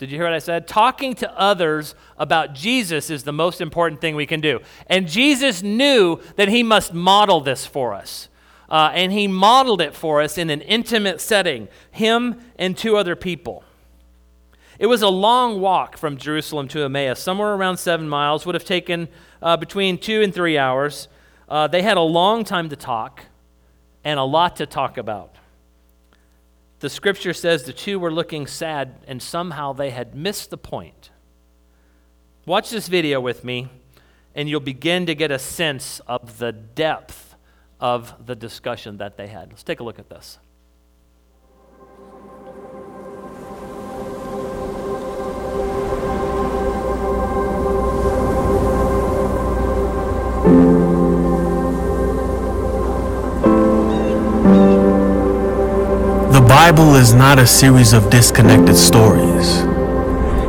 Did 0.02 0.10
you 0.10 0.18
hear 0.18 0.26
what 0.26 0.34
I 0.34 0.40
said? 0.40 0.68
Talking 0.68 1.14
to 1.18 1.32
others 1.40 1.94
about 2.18 2.56
Jesus 2.56 3.12
is 3.12 3.22
the 3.22 3.32
most 3.32 3.62
important 3.62 4.02
thing 4.02 4.16
we 4.16 4.26
can 4.26 4.42
do. 4.42 4.62
And 4.88 5.08
Jesus 5.08 5.62
knew 5.62 6.20
that 6.38 6.48
he 6.48 6.64
must 6.64 6.92
model 6.92 7.40
this 7.40 7.68
for 7.68 7.94
us. 7.94 8.28
Uh, 8.68 8.90
and 8.96 9.12
he 9.12 9.28
modeled 9.28 9.80
it 9.80 9.94
for 9.94 10.20
us 10.20 10.40
in 10.40 10.50
an 10.50 10.62
intimate 10.62 11.22
setting, 11.22 11.68
him 11.92 12.42
and 12.58 12.76
two 12.76 12.98
other 12.98 13.16
people. 13.16 13.64
It 14.80 14.88
was 14.88 15.04
a 15.04 15.08
long 15.08 15.62
walk 15.62 15.98
from 15.98 16.18
Jerusalem 16.18 16.68
to 16.70 16.84
Emmaus, 16.84 17.20
somewhere 17.20 17.54
around 17.54 17.78
seven 17.78 18.10
miles, 18.10 18.44
would 18.48 18.56
have 18.56 18.66
taken 18.66 19.08
uh, 19.40 19.56
between 19.56 20.00
two 20.00 20.24
and 20.24 20.34
three 20.34 20.58
hours. 20.58 21.10
Uh, 21.48 21.68
they 21.68 21.84
had 21.84 21.98
a 21.98 22.02
long 22.02 22.44
time 22.44 22.70
to 22.70 22.76
talk 22.76 23.26
and 24.04 24.18
a 24.18 24.24
lot 24.24 24.56
to 24.56 24.66
talk 24.66 24.98
about. 24.98 25.36
The 26.82 26.90
scripture 26.90 27.34
says 27.34 27.64
the 27.64 27.74
two 27.74 28.00
were 28.00 28.12
looking 28.12 28.48
sad 28.48 29.06
and 29.08 29.22
somehow 29.22 29.72
they 29.72 29.92
had 29.92 30.16
missed 30.16 30.50
the 30.50 30.58
point. 30.58 31.12
Watch 32.48 32.72
this 32.72 32.88
video 32.88 33.22
with 33.22 33.44
me, 33.44 33.70
and 34.34 34.50
you'll 34.50 34.62
begin 34.62 35.06
to 35.06 35.14
get 35.14 35.30
a 35.30 35.38
sense 35.38 36.00
of 36.08 36.40
the 36.40 36.52
depth 36.52 37.36
of 37.80 38.26
the 38.26 38.36
discussion 38.36 38.98
that 38.98 39.16
they 39.16 39.28
had. 39.28 39.50
Let's 39.50 39.62
take 39.62 39.80
a 39.80 39.84
look 39.84 40.00
at 40.00 40.10
this. 40.10 40.40
Bible 56.52 56.96
is 56.96 57.14
not 57.14 57.40
a 57.40 57.48
series 57.48 57.94
of 57.94 58.10
disconnected 58.10 58.76
stories. 58.76 59.62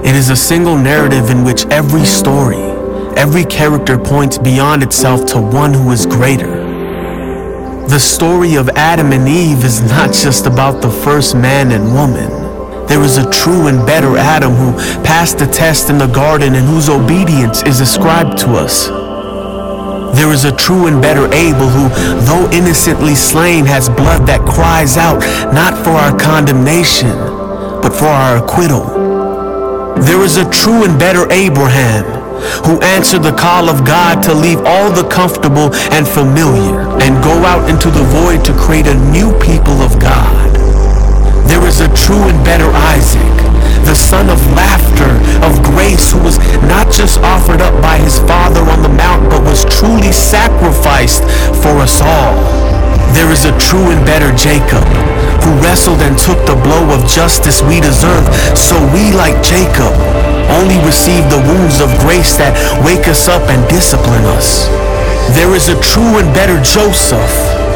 It 0.05 0.17
is 0.17 0.31
a 0.31 0.37
single 0.37 0.77
narrative 0.77 1.31
in 1.31 1.45
which 1.45 1.65
every 1.67 2.05
story, 2.05 2.61
every 3.17 3.45
character 3.45 3.97
points 3.97 4.37
beyond 4.37 4.83
itself 4.83 5.25
to 5.27 5.41
one 5.41 5.73
who 5.73 5.93
is 5.93 6.05
greater. 6.05 6.57
The 7.87 8.01
story 8.01 8.57
of 8.57 8.69
Adam 8.71 9.13
and 9.13 9.29
Eve 9.29 9.63
is 9.65 9.81
not 9.81 10.13
just 10.13 10.47
about 10.47 10.83
the 10.83 10.91
first 10.91 11.37
man 11.37 11.71
and 11.71 11.95
woman. 11.95 12.31
There 12.89 13.03
is 13.03 13.19
a 13.19 13.31
true 13.31 13.69
and 13.69 13.87
better 13.87 14.17
Adam 14.17 14.55
who 14.55 14.73
passed 15.05 15.39
the 15.39 15.47
test 15.47 15.89
in 15.89 15.99
the 15.99 16.09
garden 16.09 16.57
and 16.57 16.67
whose 16.67 16.89
obedience 16.89 17.63
is 17.63 17.79
ascribed 17.79 18.39
to 18.39 18.57
us. 18.57 19.02
There 20.15 20.31
is 20.31 20.45
a 20.45 20.55
true 20.55 20.87
and 20.87 21.01
better 21.01 21.25
Abel 21.33 21.69
who, 21.69 21.89
though 22.27 22.51
innocently 22.53 23.15
slain, 23.15 23.65
has 23.65 23.89
blood 23.89 24.27
that 24.27 24.45
cries 24.45 24.97
out 24.97 25.21
not 25.53 25.73
for 25.85 25.91
our 25.91 26.17
condemnation, 26.17 27.17
but 27.81 27.91
for 27.91 28.07
our 28.13 28.45
acquittal. 28.45 28.85
There 30.05 30.23
is 30.23 30.37
a 30.37 30.49
true 30.51 30.85
and 30.85 30.99
better 30.99 31.31
Abraham 31.33 32.05
who 32.67 32.81
answered 32.83 33.23
the 33.23 33.33
call 33.33 33.69
of 33.71 33.87
God 33.87 34.23
to 34.25 34.35
leave 34.35 34.61
all 34.67 34.91
the 34.91 35.09
comfortable 35.09 35.73
and 35.95 36.07
familiar 36.07 36.81
and 37.01 37.23
go 37.23 37.33
out 37.47 37.69
into 37.71 37.89
the 37.91 38.05
void 38.21 38.45
to 38.45 38.53
create 38.59 38.87
a 38.87 38.99
new 39.11 39.33
people 39.41 39.81
of 39.81 39.99
God. 39.99 40.51
There 41.49 41.65
is 41.67 41.81
a 41.81 41.89
true 41.95 42.29
and 42.29 42.45
better 42.45 42.69
Isaac, 42.95 43.37
the 43.85 43.95
son 43.95 44.31
of 44.31 44.41
laughter, 44.53 45.11
of 45.45 45.63
grace, 45.63 46.13
who 46.13 46.23
was 46.23 46.39
not 46.69 46.91
just 46.91 47.19
offered 47.21 47.61
up 47.61 47.75
by 47.83 47.99
his 47.99 48.19
father 48.21 48.61
on 48.71 48.83
the 48.83 48.89
mount, 48.89 49.29
but 49.31 49.43
was 49.43 49.65
truly 49.67 50.13
sacrificed 50.13 51.25
for 51.63 51.79
us 51.81 52.01
all. 52.01 52.37
There 53.13 53.31
is 53.31 53.45
a 53.45 53.57
true 53.59 53.93
and 53.93 54.05
better 54.07 54.33
Jacob, 54.33 54.85
who 55.45 55.53
wrestled 55.61 56.01
and 56.01 56.19
took 56.19 56.39
the 56.47 56.57
blow 56.65 56.85
of 56.95 57.07
justice 57.07 57.63
we 57.63 57.81
deserve, 57.81 58.25
so 58.57 58.79
we, 58.95 59.13
like 59.13 59.43
Jacob, 59.43 59.93
only 60.59 60.81
receive 60.85 61.25
the 61.29 61.43
wounds 61.45 61.81
of 61.81 61.93
grace 62.01 62.37
that 62.37 62.57
wake 62.85 63.09
us 63.09 63.29
up 63.29 63.43
and 63.49 63.61
discipline 63.69 64.25
us. 64.37 64.69
There 65.37 65.55
is 65.55 65.69
a 65.69 65.81
true 65.81 66.19
and 66.19 66.33
better 66.35 66.61
Joseph, 66.61 67.31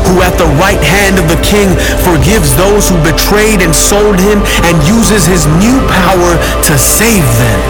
who 0.09 0.23
at 0.23 0.39
the 0.39 0.49
right 0.63 0.81
hand 0.81 1.19
of 1.19 1.27
the 1.27 1.41
king 1.43 1.71
forgives 2.03 2.55
those 2.55 2.89
who 2.89 2.97
betrayed 3.03 3.61
and 3.63 3.75
sold 3.75 4.19
him 4.19 4.43
and 4.67 4.75
uses 4.87 5.27
his 5.27 5.47
new 5.59 5.79
power 5.91 6.33
to 6.67 6.75
save 6.79 7.27
them. 7.39 7.61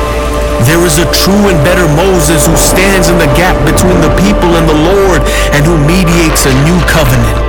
There 0.65 0.81
is 0.85 0.97
a 0.97 1.09
true 1.13 1.53
and 1.53 1.61
better 1.65 1.85
Moses 1.97 2.49
who 2.49 2.57
stands 2.57 3.09
in 3.09 3.19
the 3.21 3.31
gap 3.37 3.57
between 3.69 4.01
the 4.01 4.13
people 4.21 4.57
and 4.57 4.65
the 4.69 4.81
Lord 4.97 5.21
and 5.53 5.65
who 5.65 5.77
mediates 5.85 6.49
a 6.49 6.55
new 6.65 6.79
covenant. 6.89 7.47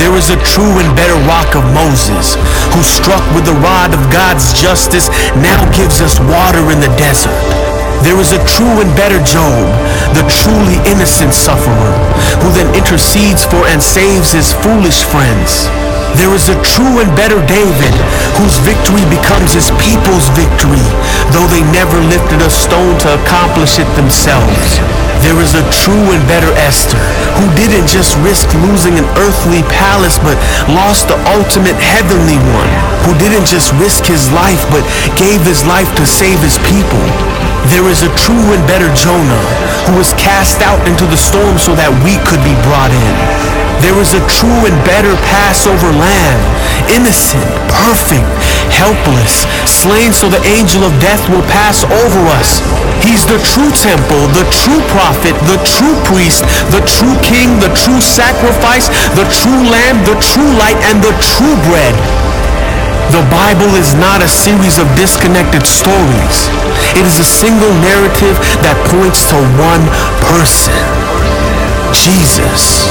There 0.00 0.14
is 0.16 0.30
a 0.30 0.38
true 0.46 0.78
and 0.78 0.90
better 0.96 1.18
rock 1.26 1.56
of 1.56 1.64
Moses, 1.74 2.38
who 2.72 2.82
struck 2.86 3.22
with 3.34 3.44
the 3.44 3.58
rod 3.60 3.92
of 3.92 4.00
God's 4.12 4.54
justice 4.54 5.10
now 5.42 5.58
gives 5.74 6.00
us 6.00 6.20
water 6.20 6.62
in 6.70 6.80
the 6.80 6.92
desert. 6.96 7.77
There 8.06 8.18
is 8.22 8.32
a 8.32 8.44
true 8.46 8.78
and 8.80 8.90
better 8.94 9.18
Job, 9.26 9.66
the 10.14 10.24
truly 10.30 10.78
innocent 10.86 11.34
sufferer, 11.34 11.94
who 12.40 12.48
then 12.54 12.70
intercedes 12.74 13.44
for 13.44 13.66
and 13.66 13.82
saves 13.82 14.32
his 14.32 14.54
foolish 14.62 15.02
friends. 15.02 15.66
There 16.16 16.32
is 16.32 16.48
a 16.48 16.56
true 16.62 17.04
and 17.04 17.10
better 17.14 17.42
David, 17.44 17.94
whose 18.40 18.56
victory 18.64 19.04
becomes 19.12 19.52
his 19.52 19.68
people's 19.76 20.30
victory, 20.32 20.86
though 21.34 21.46
they 21.52 21.60
never 21.74 22.00
lifted 22.00 22.40
a 22.40 22.48
stone 22.48 22.96
to 23.04 23.18
accomplish 23.20 23.78
it 23.78 23.90
themselves. 23.98 24.80
There 25.20 25.36
is 25.42 25.58
a 25.58 25.66
true 25.68 26.14
and 26.14 26.22
better 26.30 26.48
Esther, 26.64 27.02
who 27.36 27.46
didn't 27.58 27.90
just 27.90 28.16
risk 28.22 28.48
losing 28.62 28.96
an 28.96 29.06
earthly 29.18 29.62
palace, 29.68 30.16
but 30.22 30.38
lost 30.70 31.10
the 31.10 31.18
ultimate 31.34 31.76
heavenly 31.76 32.38
one, 32.54 32.72
who 33.04 33.12
didn't 33.18 33.44
just 33.44 33.74
risk 33.76 34.06
his 34.06 34.30
life, 34.32 34.62
but 34.70 34.86
gave 35.18 35.42
his 35.42 35.66
life 35.66 35.90
to 35.98 36.06
save 36.06 36.38
his 36.40 36.56
people. 36.64 37.02
There 37.66 37.90
is 37.90 38.06
a 38.06 38.10
true 38.14 38.54
and 38.54 38.62
better 38.70 38.88
Jonah, 38.94 39.44
who 39.90 39.98
was 39.98 40.14
cast 40.14 40.62
out 40.62 40.80
into 40.86 41.04
the 41.06 41.18
storm 41.18 41.58
so 41.58 41.74
that 41.74 41.90
we 42.06 42.14
could 42.22 42.42
be 42.46 42.54
brought 42.62 42.94
in. 42.94 43.14
There 43.82 43.98
is 44.02 44.14
a 44.14 44.22
true 44.26 44.66
and 44.66 44.74
better 44.82 45.14
Passover 45.30 45.90
lamb, 45.94 46.40
innocent, 46.90 47.46
perfect, 47.70 48.26
helpless, 48.74 49.46
slain 49.66 50.10
so 50.10 50.26
the 50.26 50.42
angel 50.50 50.82
of 50.82 50.94
death 50.98 51.22
will 51.30 51.46
pass 51.46 51.86
over 51.86 52.20
us. 52.34 52.58
He's 53.06 53.22
the 53.22 53.38
true 53.46 53.70
temple, 53.70 54.26
the 54.34 54.46
true 54.50 54.82
prophet, 54.90 55.38
the 55.46 55.62
true 55.62 55.94
priest, 56.10 56.42
the 56.74 56.82
true 56.86 57.14
king, 57.22 57.62
the 57.62 57.70
true 57.78 58.02
sacrifice, 58.02 58.90
the 59.14 59.26
true 59.30 59.62
lamb, 59.70 60.02
the 60.02 60.18
true 60.18 60.50
light, 60.58 60.78
and 60.90 60.98
the 60.98 61.14
true 61.22 61.54
bread. 61.70 61.94
The 63.08 63.24
Bible 63.30 63.74
is 63.74 63.94
not 63.94 64.22
a 64.22 64.28
series 64.28 64.78
of 64.78 64.86
disconnected 64.94 65.66
stories. 65.66 66.48
It 66.92 67.06
is 67.06 67.18
a 67.18 67.24
single 67.24 67.72
narrative 67.80 68.36
that 68.60 68.76
points 68.92 69.24
to 69.32 69.36
one 69.56 69.80
person, 70.28 70.76
Jesus. 71.96 72.84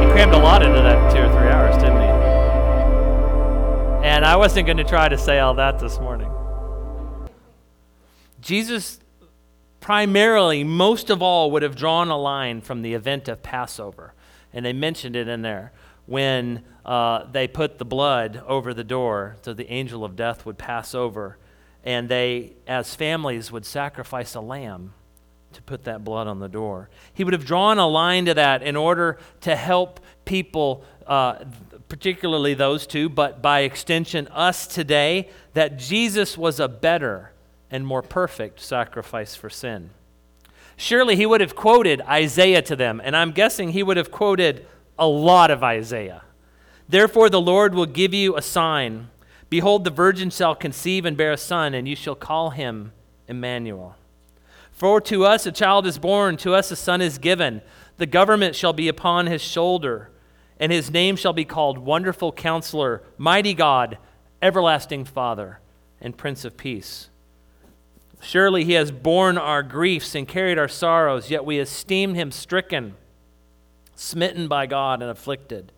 He 0.00 0.06
crammed 0.12 0.34
a 0.34 0.38
lot 0.38 0.62
into 0.62 0.80
that 0.80 1.12
two 1.12 1.22
or 1.22 1.28
three 1.36 1.48
hours, 1.48 1.74
didn't 1.76 2.00
he? 2.00 2.08
And 4.06 4.24
I 4.24 4.36
wasn't 4.36 4.66
going 4.66 4.78
to 4.78 4.84
try 4.84 5.08
to 5.08 5.18
say 5.18 5.40
all 5.40 5.54
that 5.54 5.80
this 5.80 5.98
morning. 5.98 6.30
Jesus 8.40 9.00
primarily, 9.84 10.64
most 10.64 11.10
of 11.10 11.20
all, 11.20 11.50
would 11.50 11.62
have 11.62 11.76
drawn 11.76 12.08
a 12.08 12.16
line 12.16 12.58
from 12.58 12.80
the 12.80 12.94
event 12.94 13.28
of 13.28 13.42
Passover. 13.42 14.14
And 14.50 14.64
they 14.64 14.72
mentioned 14.72 15.14
it 15.14 15.28
in 15.28 15.42
there 15.42 15.72
when 16.06 16.64
uh, 16.86 17.30
they 17.30 17.46
put 17.46 17.76
the 17.76 17.84
blood 17.84 18.42
over 18.46 18.72
the 18.72 18.82
door 18.82 19.36
so 19.42 19.52
the 19.52 19.70
angel 19.70 20.02
of 20.02 20.16
death 20.16 20.46
would 20.46 20.56
pass 20.56 20.94
over. 20.94 21.36
And 21.84 22.08
they, 22.08 22.54
as 22.66 22.94
families, 22.94 23.52
would 23.52 23.66
sacrifice 23.66 24.34
a 24.34 24.40
lamb 24.40 24.94
to 25.52 25.60
put 25.60 25.84
that 25.84 26.02
blood 26.02 26.28
on 26.28 26.38
the 26.38 26.48
door. 26.48 26.88
He 27.12 27.22
would 27.22 27.34
have 27.34 27.44
drawn 27.44 27.76
a 27.76 27.86
line 27.86 28.24
to 28.24 28.32
that 28.32 28.62
in 28.62 28.76
order 28.76 29.18
to 29.42 29.54
help 29.54 30.00
people, 30.24 30.82
uh, 31.06 31.44
particularly 31.90 32.54
those 32.54 32.86
two, 32.86 33.10
but 33.10 33.42
by 33.42 33.60
extension, 33.60 34.28
us 34.28 34.66
today, 34.66 35.28
that 35.52 35.78
Jesus 35.78 36.38
was 36.38 36.58
a 36.58 36.68
better 36.68 37.33
and 37.74 37.84
more 37.84 38.02
perfect 38.02 38.60
sacrifice 38.60 39.34
for 39.34 39.50
sin. 39.50 39.90
Surely 40.76 41.16
he 41.16 41.26
would 41.26 41.40
have 41.40 41.56
quoted 41.56 42.00
Isaiah 42.02 42.62
to 42.62 42.76
them, 42.76 43.00
and 43.02 43.16
I'm 43.16 43.32
guessing 43.32 43.70
he 43.70 43.82
would 43.82 43.96
have 43.96 44.12
quoted 44.12 44.64
a 44.96 45.08
lot 45.08 45.50
of 45.50 45.64
Isaiah. 45.64 46.22
Therefore, 46.88 47.28
the 47.28 47.40
Lord 47.40 47.74
will 47.74 47.86
give 47.86 48.14
you 48.14 48.36
a 48.36 48.42
sign. 48.42 49.10
Behold, 49.50 49.82
the 49.82 49.90
virgin 49.90 50.30
shall 50.30 50.54
conceive 50.54 51.04
and 51.04 51.16
bear 51.16 51.32
a 51.32 51.36
son, 51.36 51.74
and 51.74 51.88
you 51.88 51.96
shall 51.96 52.14
call 52.14 52.50
him 52.50 52.92
Emmanuel. 53.26 53.96
For 54.70 55.00
to 55.00 55.24
us 55.24 55.44
a 55.44 55.50
child 55.50 55.84
is 55.84 55.98
born, 55.98 56.36
to 56.38 56.54
us 56.54 56.70
a 56.70 56.76
son 56.76 57.00
is 57.00 57.18
given. 57.18 57.60
The 57.96 58.06
government 58.06 58.54
shall 58.54 58.72
be 58.72 58.86
upon 58.86 59.26
his 59.26 59.42
shoulder, 59.42 60.10
and 60.60 60.70
his 60.70 60.92
name 60.92 61.16
shall 61.16 61.32
be 61.32 61.44
called 61.44 61.78
Wonderful 61.78 62.30
Counselor, 62.30 63.02
Mighty 63.18 63.52
God, 63.52 63.98
Everlasting 64.40 65.06
Father, 65.06 65.58
and 66.00 66.16
Prince 66.16 66.44
of 66.44 66.56
Peace. 66.56 67.08
Surely 68.24 68.64
he 68.64 68.72
has 68.72 68.90
borne 68.90 69.36
our 69.36 69.62
griefs 69.62 70.14
and 70.14 70.26
carried 70.26 70.58
our 70.58 70.66
sorrows, 70.66 71.30
yet 71.30 71.44
we 71.44 71.58
esteemed 71.58 72.16
him 72.16 72.30
stricken, 72.30 72.94
smitten 73.94 74.48
by 74.48 74.64
God, 74.64 75.02
and 75.02 75.10
afflicted. 75.10 75.72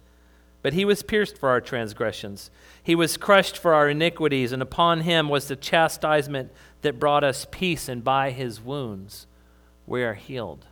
But 0.63 0.73
he 0.73 0.85
was 0.85 1.03
pierced 1.03 1.37
for 1.37 1.49
our 1.49 1.61
transgressions, 1.61 2.53
he 2.81 2.95
was 2.95 3.17
crushed 3.17 3.59
for 3.59 3.75
our 3.75 3.89
iniquities, 3.89 4.53
and 4.53 4.63
upon 4.63 5.01
him 5.01 5.29
was 5.29 5.49
the 5.49 5.57
chastisement 5.57 6.53
that 6.83 7.01
brought 7.01 7.25
us 7.25 7.49
peace, 7.51 7.89
and 7.89 8.05
by 8.05 8.31
his 8.31 8.61
wounds 8.61 9.27
we 9.85 10.05
are 10.05 10.15
healed. 10.15 10.67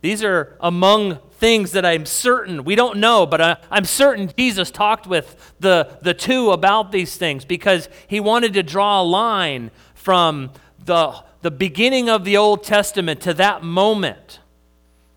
These 0.00 0.22
are 0.22 0.56
among 0.60 1.18
things 1.32 1.72
that 1.72 1.84
I'm 1.84 2.06
certain, 2.06 2.62
we 2.62 2.76
don't 2.76 2.98
know, 2.98 3.26
but 3.26 3.40
I, 3.40 3.56
I'm 3.70 3.84
certain 3.84 4.30
Jesus 4.36 4.70
talked 4.70 5.08
with 5.08 5.54
the, 5.58 5.98
the 6.02 6.14
two 6.14 6.52
about 6.52 6.92
these 6.92 7.16
things 7.16 7.44
because 7.44 7.88
he 8.06 8.20
wanted 8.20 8.54
to 8.54 8.62
draw 8.62 9.00
a 9.00 9.02
line 9.02 9.72
from 9.98 10.50
the, 10.84 11.12
the 11.42 11.50
beginning 11.50 12.08
of 12.08 12.24
the 12.24 12.36
Old 12.36 12.62
Testament 12.62 13.20
to 13.22 13.34
that 13.34 13.62
moment 13.62 14.38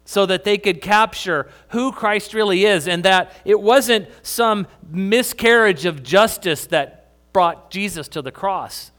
so 0.06 0.26
that 0.26 0.44
they 0.44 0.58
could 0.58 0.82
capture 0.82 1.48
who 1.70 1.92
Christ 1.92 2.34
really 2.34 2.66
is 2.66 2.88
and 2.88 3.04
that 3.04 3.32
it 3.46 3.62
wasn't 3.62 4.10
some 4.24 4.68
miscarriage 4.90 5.86
of 5.86 6.04
justice 6.04 6.66
that 6.68 7.14
brought 7.32 7.70
Jesus 7.70 8.08
to 8.10 8.22
the 8.22 8.32
cross. 8.32 8.92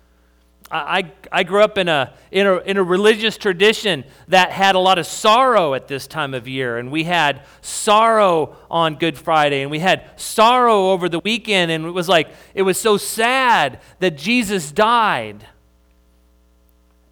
I, 0.73 1.13
I 1.31 1.43
grew 1.43 1.63
up 1.63 1.77
in 1.77 1.89
a, 1.89 2.15
in, 2.31 2.47
a, 2.47 2.57
in 2.61 2.79
a 2.79 2.83
religious 2.83 3.37
tradition 3.37 4.05
that 4.29 4.53
had 4.53 4.75
a 4.75 4.79
lot 4.79 4.99
of 4.99 5.07
sorrow 5.07 5.75
at 5.75 5.87
this 5.87 6.07
time 6.07 6.33
of 6.33 6.49
year. 6.49 6.79
And 6.79 6.91
we 6.91 7.05
had 7.05 7.43
sorrow 7.61 8.57
on 8.71 8.95
Good 8.95 9.19
Friday, 9.19 9.61
and 9.61 9.71
we 9.71 9.81
had 9.81 10.09
sorrow 10.17 10.93
over 10.93 11.11
the 11.11 11.19
weekend. 11.19 11.71
And 11.71 11.85
it 11.85 11.91
was 11.91 12.09
like, 12.09 12.29
it 12.55 12.63
was 12.63 12.81
so 12.81 12.97
sad 12.97 13.81
that 13.99 14.17
Jesus 14.17 14.73
died. 14.73 15.47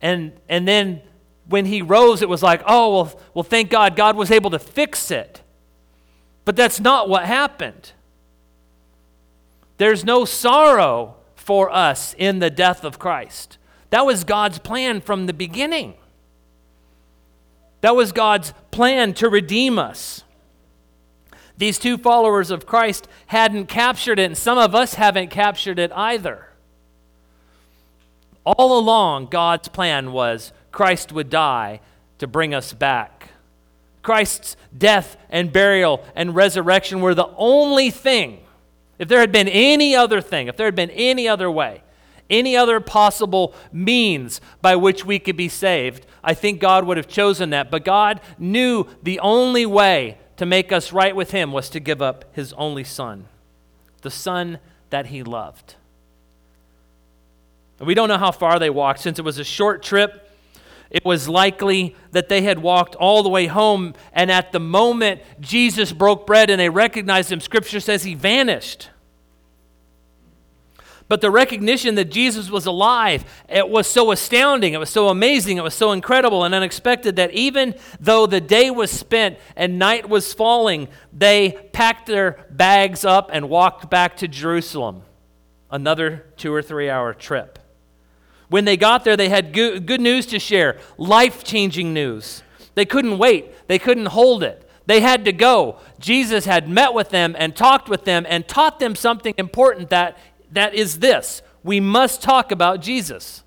And, 0.03 0.33
and 0.49 0.67
then 0.67 1.03
when 1.49 1.67
he 1.67 1.83
rose, 1.83 2.23
it 2.23 2.29
was 2.29 2.43
like, 2.43 2.63
oh, 2.67 2.95
well, 2.95 3.21
well, 3.35 3.43
thank 3.43 3.71
God, 3.71 3.97
God 3.97 4.17
was 4.17 4.31
able 4.31 4.51
to 4.51 4.59
fix 4.59 5.11
it. 5.11 5.43
But 6.45 6.57
that's 6.57 6.81
not 6.81 7.09
what 7.09 7.25
happened. 7.25 7.93
There's 9.77 10.05
no 10.05 10.25
sorrow 10.25 11.17
for 11.35 11.71
us 11.71 12.15
in 12.19 12.39
the 12.39 12.51
death 12.51 12.85
of 12.85 12.99
Christ. 12.99 13.59
That 13.91 14.07
was 14.07 14.25
God's 14.25 14.59
plan 14.59 15.01
from 15.01 15.27
the 15.27 15.33
beginning. 15.33 15.95
That 17.81 17.97
was 17.97 18.13
God's 18.13 18.53
plan 18.71 19.15
to 19.15 19.29
redeem 19.29 19.79
us. 19.79 20.23
These 21.57 21.79
two 21.79 21.99
followers 21.99 22.51
of 22.51 22.67
Christ 22.67 23.09
hadn't 23.27 23.67
captured 23.67 24.19
it, 24.19 24.25
and 24.25 24.39
some 24.39 24.59
of 24.59 24.75
us 24.75 24.95
haven't 24.95 25.31
captured 25.31 25.79
it 25.79 25.93
either. 25.93 26.50
All 28.57 28.79
along, 28.79 29.27
God's 29.27 29.69
plan 29.69 30.13
was 30.13 30.53
Christ 30.73 31.13
would 31.13 31.31
die 31.31 31.81
to 32.19 32.27
bring 32.27 32.53
us 32.53 32.73
back. 32.73 33.31
Christ's 34.03 34.57
death 34.77 35.17
and 35.29 35.53
burial 35.53 36.05
and 36.17 36.35
resurrection 36.35 37.01
were 37.01 37.15
the 37.15 37.31
only 37.37 37.91
thing 37.91 38.41
if 38.99 39.09
there 39.09 39.21
had 39.21 39.33
been 39.33 39.49
any 39.49 39.97
other 39.97 40.21
thing, 40.21 40.49
if 40.49 40.57
there 40.59 40.67
had 40.67 40.75
been 40.75 40.91
any 40.91 41.27
other 41.27 41.51
way, 41.51 41.83
any 42.29 42.55
other 42.55 42.81
possible 42.81 43.55
means 43.73 44.43
by 44.61 44.77
which 44.77 45.07
we 45.07 45.19
could 45.19 45.39
be 45.39 45.49
saved, 45.49 46.05
I 46.23 46.35
think 46.35 46.61
God 46.61 46.85
would 46.85 46.99
have 46.99 47.09
chosen 47.09 47.49
that. 47.51 47.71
But 47.71 47.85
God 47.85 48.21
knew 48.39 48.87
the 49.03 49.19
only 49.21 49.65
way 49.65 50.19
to 50.37 50.45
make 50.45 50.71
us 50.71 50.93
right 50.93 51.17
with 51.17 51.31
Him 51.31 51.51
was 51.51 51.71
to 51.71 51.81
give 51.81 52.03
up 52.03 52.27
His 52.33 52.53
only 52.55 52.85
Son, 52.85 53.27
the 54.03 54.11
Son 54.11 54.59
that 54.91 55.07
He 55.07 55.23
loved. 55.23 55.77
We 57.81 57.95
don't 57.95 58.09
know 58.09 58.19
how 58.19 58.31
far 58.31 58.59
they 58.59 58.71
walked. 58.71 59.01
Since 59.01 59.19
it 59.19 59.25
was 59.25 59.39
a 59.39 59.45
short 59.45 59.83
trip, 59.83 60.31
it 60.91 61.05
was 61.05 61.29
likely 61.29 61.97
that 62.11 62.29
they 62.29 62.43
had 62.43 62.59
walked 62.59 62.97
all 62.97 63.23
the 63.23 63.29
way 63.29 63.47
home, 63.47 63.95
and 64.13 64.31
at 64.31 64.53
the 64.53 64.61
moment 64.61 65.23
Jesus 65.41 65.93
broke 65.93 66.27
bread 66.27 66.51
and 66.51 66.61
they 66.61 66.69
recognized 66.69 67.31
him, 67.31 67.41
Scripture 67.41 67.81
says 67.81 68.03
he 68.03 68.15
vanished. 68.15 68.91
But 71.07 71.21
the 71.21 71.31
recognition 71.31 71.97
that 71.97 72.11
Jesus 72.11 72.51
was 72.51 72.67
alive, 72.67 73.25
it 73.49 73.69
was 73.69 73.89
so 73.89 74.13
astounding, 74.13 74.75
it 74.75 74.79
was 74.79 74.91
so 74.91 75.09
amazing, 75.09 75.57
it 75.57 75.63
was 75.63 75.75
so 75.75 75.93
incredible 75.93 76.45
and 76.45 76.55
unexpected 76.55 77.17
that 77.17 77.33
even 77.33 77.75
though 77.99 78.27
the 78.27 78.41
day 78.41 78.71
was 78.71 78.91
spent 78.91 79.39
and 79.57 79.79
night 79.79 80.09
was 80.09 80.33
falling, 80.33 80.89
they 81.13 81.53
packed 81.73 82.07
their 82.07 82.47
bags 82.51 83.05
up 83.05 83.31
and 83.33 83.49
walked 83.49 83.91
back 83.91 84.19
to 84.19 84.29
Jerusalem. 84.29 85.03
Another 85.71 86.27
two 86.37 86.53
or 86.53 86.63
three 86.63 86.91
hour 86.91 87.15
trip. 87.15 87.60
When 88.51 88.65
they 88.65 88.77
got 88.77 89.05
there, 89.05 89.17
they 89.17 89.29
had 89.29 89.53
good, 89.53 90.01
news 90.01 90.27
to 90.27 90.39
share, 90.39 90.79
life 90.99 91.45
changing 91.45 91.95
news. 91.95 92.43
They 92.75 92.85
couldn't 92.85 93.17
wait, 93.17 93.69
they 93.69 93.79
couldn't 93.79 94.07
hold 94.07 94.43
it. 94.43 94.69
They 94.87 95.01
had 95.01 95.25
to 95.27 95.33
go. 95.33 95.79
Jesus 96.01 96.47
had 96.47 96.69
met 96.69 96.93
with 96.93 97.11
them 97.11 97.37
and 97.39 97.55
talked 97.55 97.89
with 97.89 98.05
them 98.05 98.27
and 98.29 98.47
taught 98.49 98.81
them 98.81 98.97
something 98.97 99.35
important 99.39 99.91
that, 99.91 100.19
that 100.51 100.75
is 100.75 100.99
this 100.99 101.43
we 101.63 101.79
must 101.79 102.23
talk 102.23 102.51
about 102.51 102.81
Jesus. 102.81 103.45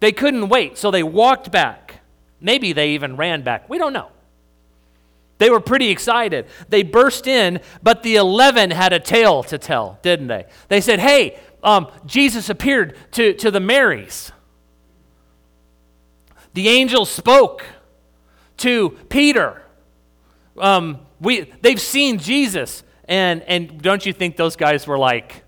They 0.00 0.12
couldn't 0.12 0.48
wait, 0.48 0.76
so 0.76 0.90
they 0.90 1.02
walked 1.02 1.50
back. 1.50 2.00
Maybe 2.40 2.72
they 2.72 2.90
even 2.90 3.16
ran 3.16 3.42
back. 3.42 3.68
We 3.68 3.78
don't 3.78 3.92
know. 3.92 4.10
They 5.38 5.50
were 5.50 5.60
pretty 5.60 5.90
excited. 5.90 6.46
They 6.68 6.82
burst 6.82 7.26
in, 7.26 7.60
but 7.82 8.02
the 8.02 8.16
11 8.16 8.72
had 8.72 8.92
a 8.92 9.00
tale 9.00 9.44
to 9.44 9.58
tell, 9.58 9.98
didn't 10.02 10.26
they? 10.26 10.46
They 10.66 10.80
said, 10.80 10.98
Hey, 10.98 11.38
um, 11.62 11.90
Jesus 12.06 12.48
appeared 12.48 12.96
to, 13.12 13.34
to 13.34 13.50
the 13.50 13.60
Marys. 13.60 14.32
The 16.54 16.68
angel 16.68 17.04
spoke 17.04 17.64
to 18.58 18.90
Peter. 19.08 19.62
Um, 20.56 21.00
we, 21.20 21.52
they've 21.62 21.80
seen 21.80 22.18
Jesus. 22.18 22.82
And, 23.06 23.42
and 23.42 23.80
don't 23.80 24.04
you 24.04 24.12
think 24.12 24.36
those 24.36 24.56
guys 24.56 24.86
were 24.86 24.98
like, 24.98 25.44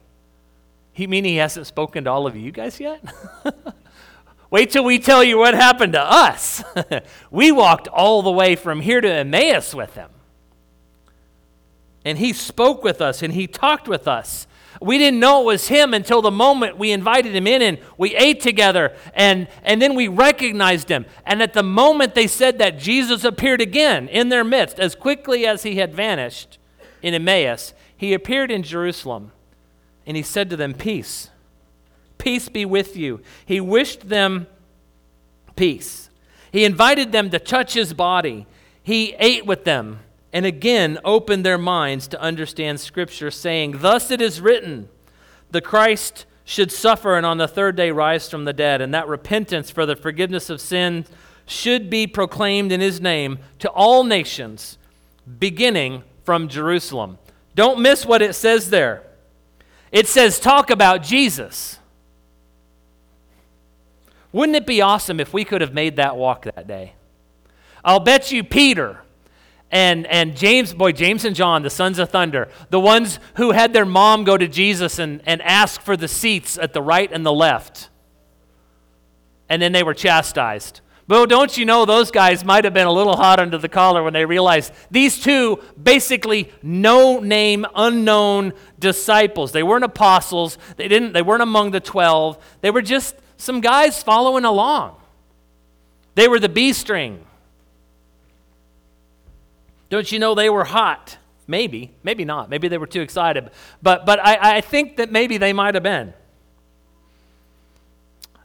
he 0.92 1.06
mean 1.06 1.24
he 1.24 1.36
hasn't 1.36 1.66
spoken 1.66 2.04
to 2.04 2.10
all 2.10 2.26
of 2.26 2.36
you 2.36 2.50
guys 2.50 2.80
yet? 2.80 3.02
Wait 4.50 4.70
till 4.70 4.84
we 4.84 4.98
tell 4.98 5.22
you 5.22 5.38
what 5.38 5.54
happened 5.54 5.92
to 5.92 6.02
us. 6.02 6.62
we 7.30 7.52
walked 7.52 7.86
all 7.88 8.22
the 8.22 8.32
way 8.32 8.56
from 8.56 8.80
here 8.80 9.00
to 9.00 9.08
Emmaus 9.08 9.74
with 9.74 9.94
him. 9.94 10.10
And 12.04 12.18
he 12.18 12.32
spoke 12.32 12.82
with 12.82 13.00
us 13.00 13.22
and 13.22 13.32
he 13.32 13.46
talked 13.46 13.86
with 13.86 14.08
us. 14.08 14.46
We 14.80 14.98
didn't 14.98 15.20
know 15.20 15.42
it 15.42 15.46
was 15.46 15.68
him 15.68 15.92
until 15.94 16.22
the 16.22 16.30
moment 16.30 16.78
we 16.78 16.92
invited 16.92 17.34
him 17.34 17.46
in 17.46 17.60
and 17.60 17.78
we 17.98 18.14
ate 18.14 18.40
together 18.40 18.94
and, 19.14 19.48
and 19.62 19.82
then 19.82 19.94
we 19.94 20.08
recognized 20.08 20.88
him. 20.88 21.06
And 21.26 21.42
at 21.42 21.54
the 21.54 21.62
moment 21.62 22.14
they 22.14 22.26
said 22.26 22.58
that, 22.58 22.78
Jesus 22.78 23.24
appeared 23.24 23.60
again 23.60 24.08
in 24.08 24.28
their 24.28 24.44
midst. 24.44 24.78
As 24.78 24.94
quickly 24.94 25.46
as 25.46 25.64
he 25.64 25.76
had 25.76 25.94
vanished 25.94 26.58
in 27.02 27.14
Emmaus, 27.14 27.74
he 27.96 28.14
appeared 28.14 28.50
in 28.50 28.62
Jerusalem 28.62 29.32
and 30.06 30.16
he 30.16 30.22
said 30.22 30.50
to 30.50 30.56
them, 30.56 30.74
Peace. 30.74 31.30
Peace 32.18 32.48
be 32.48 32.64
with 32.64 32.96
you. 32.96 33.20
He 33.44 33.60
wished 33.60 34.08
them 34.08 34.46
peace. 35.56 36.10
He 36.52 36.64
invited 36.64 37.12
them 37.12 37.30
to 37.30 37.38
touch 37.38 37.74
his 37.74 37.94
body. 37.94 38.46
He 38.82 39.14
ate 39.18 39.46
with 39.46 39.64
them 39.64 40.00
and 40.32 40.46
again 40.46 40.98
opened 41.04 41.44
their 41.44 41.58
minds 41.58 42.06
to 42.08 42.20
understand 42.20 42.80
Scripture, 42.80 43.30
saying, 43.30 43.76
Thus 43.78 44.10
it 44.10 44.20
is 44.20 44.40
written, 44.40 44.88
the 45.50 45.60
Christ 45.60 46.26
should 46.44 46.70
suffer 46.72 47.16
and 47.16 47.26
on 47.26 47.38
the 47.38 47.48
third 47.48 47.76
day 47.76 47.90
rise 47.90 48.28
from 48.28 48.44
the 48.44 48.52
dead, 48.52 48.80
and 48.80 48.94
that 48.94 49.08
repentance 49.08 49.70
for 49.70 49.86
the 49.86 49.96
forgiveness 49.96 50.50
of 50.50 50.60
sins 50.60 51.08
should 51.46 51.90
be 51.90 52.06
proclaimed 52.06 52.70
in 52.70 52.80
his 52.80 53.00
name 53.00 53.38
to 53.58 53.68
all 53.70 54.04
nations, 54.04 54.78
beginning 55.38 56.02
from 56.24 56.48
Jerusalem. 56.48 57.18
Don't 57.54 57.80
miss 57.80 58.06
what 58.06 58.22
it 58.22 58.34
says 58.34 58.70
there. 58.70 59.02
It 59.90 60.06
says, 60.06 60.38
Talk 60.38 60.70
about 60.70 61.02
Jesus. 61.02 61.78
Wouldn't 64.32 64.54
it 64.54 64.66
be 64.66 64.80
awesome 64.80 65.18
if 65.18 65.32
we 65.32 65.44
could 65.44 65.60
have 65.60 65.74
made 65.74 65.96
that 65.96 66.16
walk 66.16 66.44
that 66.44 66.68
day? 66.68 66.94
I'll 67.84 67.98
bet 67.98 68.30
you 68.30 68.44
Peter 68.44 69.00
and, 69.70 70.06
and 70.08 70.36
James, 70.36 70.74
boy, 70.74 70.92
James 70.92 71.24
and 71.24 71.36
John, 71.36 71.62
the 71.62 71.70
sons 71.70 71.98
of 71.98 72.10
thunder, 72.10 72.48
the 72.70 72.80
ones 72.80 73.20
who 73.36 73.52
had 73.52 73.72
their 73.72 73.86
mom 73.86 74.24
go 74.24 74.36
to 74.36 74.48
Jesus 74.48 74.98
and, 74.98 75.22
and 75.26 75.40
ask 75.42 75.80
for 75.80 75.96
the 75.96 76.08
seats 76.08 76.58
at 76.58 76.72
the 76.72 76.82
right 76.82 77.10
and 77.12 77.24
the 77.24 77.32
left. 77.32 77.88
And 79.48 79.62
then 79.62 79.72
they 79.72 79.82
were 79.82 79.94
chastised. 79.94 80.80
But 81.06 81.28
don't 81.28 81.56
you 81.56 81.64
know 81.64 81.84
those 81.84 82.10
guys 82.10 82.44
might 82.44 82.64
have 82.64 82.74
been 82.74 82.86
a 82.86 82.92
little 82.92 83.16
hot 83.16 83.40
under 83.40 83.58
the 83.58 83.68
collar 83.68 84.02
when 84.02 84.12
they 84.12 84.24
realized 84.24 84.72
these 84.90 85.20
two 85.20 85.60
basically 85.80 86.52
no 86.62 87.18
name, 87.20 87.66
unknown 87.74 88.52
disciples. 88.78 89.50
They 89.52 89.64
weren't 89.64 89.84
apostles, 89.84 90.56
they, 90.76 90.88
didn't, 90.88 91.12
they 91.12 91.22
weren't 91.22 91.42
among 91.42 91.72
the 91.72 91.80
12, 91.80 92.38
they 92.60 92.70
were 92.70 92.82
just 92.82 93.16
some 93.36 93.60
guys 93.60 94.02
following 94.02 94.44
along. 94.44 94.96
They 96.14 96.28
were 96.28 96.38
the 96.38 96.48
B 96.48 96.72
string. 96.72 97.24
Don't 99.90 100.10
you 100.10 100.18
know 100.18 100.34
they 100.34 100.48
were 100.48 100.64
hot? 100.64 101.18
Maybe, 101.46 101.90
maybe 102.04 102.24
not. 102.24 102.48
Maybe 102.48 102.68
they 102.68 102.78
were 102.78 102.86
too 102.86 103.00
excited. 103.00 103.50
But, 103.82 104.06
but 104.06 104.20
I, 104.20 104.58
I 104.58 104.60
think 104.60 104.96
that 104.96 105.10
maybe 105.10 105.36
they 105.36 105.52
might 105.52 105.74
have 105.74 105.82
been. 105.82 106.14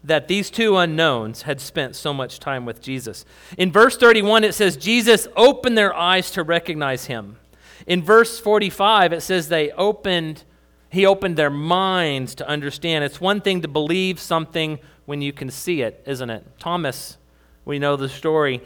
That 0.04 0.28
these 0.28 0.50
two 0.50 0.76
unknowns 0.78 1.44
had 1.44 1.62
spent 1.62 1.96
so 1.96 2.14
much 2.14 2.40
time 2.40 2.66
with 2.66 2.82
Jesus. 2.82 3.24
In 3.60 3.72
verse 3.72 3.96
31, 3.96 4.44
it 4.44 4.56
says, 4.56 4.76
Jesus 4.76 5.28
opened 5.36 5.78
their 5.78 5.96
eyes 5.96 6.32
to 6.32 6.42
recognize 6.42 7.06
him. 7.06 7.38
In 7.86 8.02
verse 8.02 8.40
45, 8.40 9.14
it 9.14 9.22
says 9.22 9.50
they 9.50 9.70
opened, 9.72 10.44
he 10.90 11.06
opened 11.06 11.38
their 11.38 11.52
minds 11.52 12.34
to 12.36 12.48
understand. 12.48 13.04
It's 13.04 13.22
one 13.22 13.40
thing 13.40 13.62
to 13.62 13.68
believe 13.68 14.20
something 14.20 14.80
when 15.06 15.22
you 15.22 15.32
can 15.32 15.52
see 15.52 15.84
it, 15.84 16.02
isn't 16.08 16.30
it? 16.32 16.44
Thomas, 16.58 17.18
we 17.66 17.78
know 17.78 17.96
the 17.96 18.10
story 18.10 18.64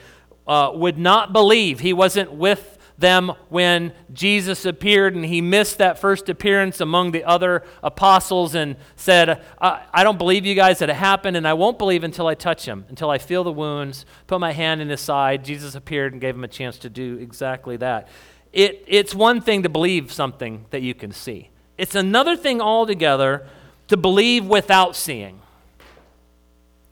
uh, 0.49 0.71
would 0.73 0.97
not 0.97 1.31
believe. 1.31 1.79
He 1.79 1.93
wasn't 1.93 2.33
with 2.33 2.77
them 2.97 3.31
when 3.47 3.93
Jesus 4.11 4.65
appeared 4.65 5.15
and 5.15 5.23
he 5.23 5.39
missed 5.39 5.77
that 5.77 5.99
first 5.99 6.27
appearance 6.27 6.81
among 6.81 7.11
the 7.11 7.23
other 7.23 7.63
apostles 7.81 8.55
and 8.55 8.75
said, 8.97 9.41
I, 9.61 9.83
I, 9.93 10.03
don't 10.03 10.17
believe 10.17 10.45
you 10.45 10.55
guys 10.55 10.79
that 10.79 10.89
it 10.89 10.95
happened, 10.97 11.37
and 11.37 11.47
I 11.47 11.53
won't 11.53 11.77
believe 11.77 12.03
until 12.03 12.27
I 12.27 12.35
touch 12.35 12.65
him, 12.65 12.83
until 12.89 13.09
I 13.09 13.19
feel 13.19 13.45
the 13.45 13.53
wounds, 13.53 14.05
put 14.27 14.41
my 14.41 14.51
hand 14.51 14.81
in 14.81 14.89
his 14.89 14.99
side. 14.99 15.45
Jesus 15.45 15.75
appeared 15.75 16.11
and 16.11 16.19
gave 16.19 16.35
him 16.35 16.43
a 16.43 16.49
chance 16.49 16.77
to 16.79 16.89
do 16.89 17.17
exactly 17.19 17.77
that. 17.77 18.09
It, 18.51 18.83
it's 18.87 19.15
one 19.15 19.39
thing 19.39 19.63
to 19.63 19.69
believe 19.69 20.11
something 20.11 20.65
that 20.71 20.81
you 20.81 20.93
can 20.93 21.11
see, 21.11 21.51
it's 21.77 21.95
another 21.95 22.35
thing 22.35 22.59
altogether 22.59 23.47
to 23.87 23.95
believe 23.95 24.45
without 24.45 24.95
seeing, 24.95 25.41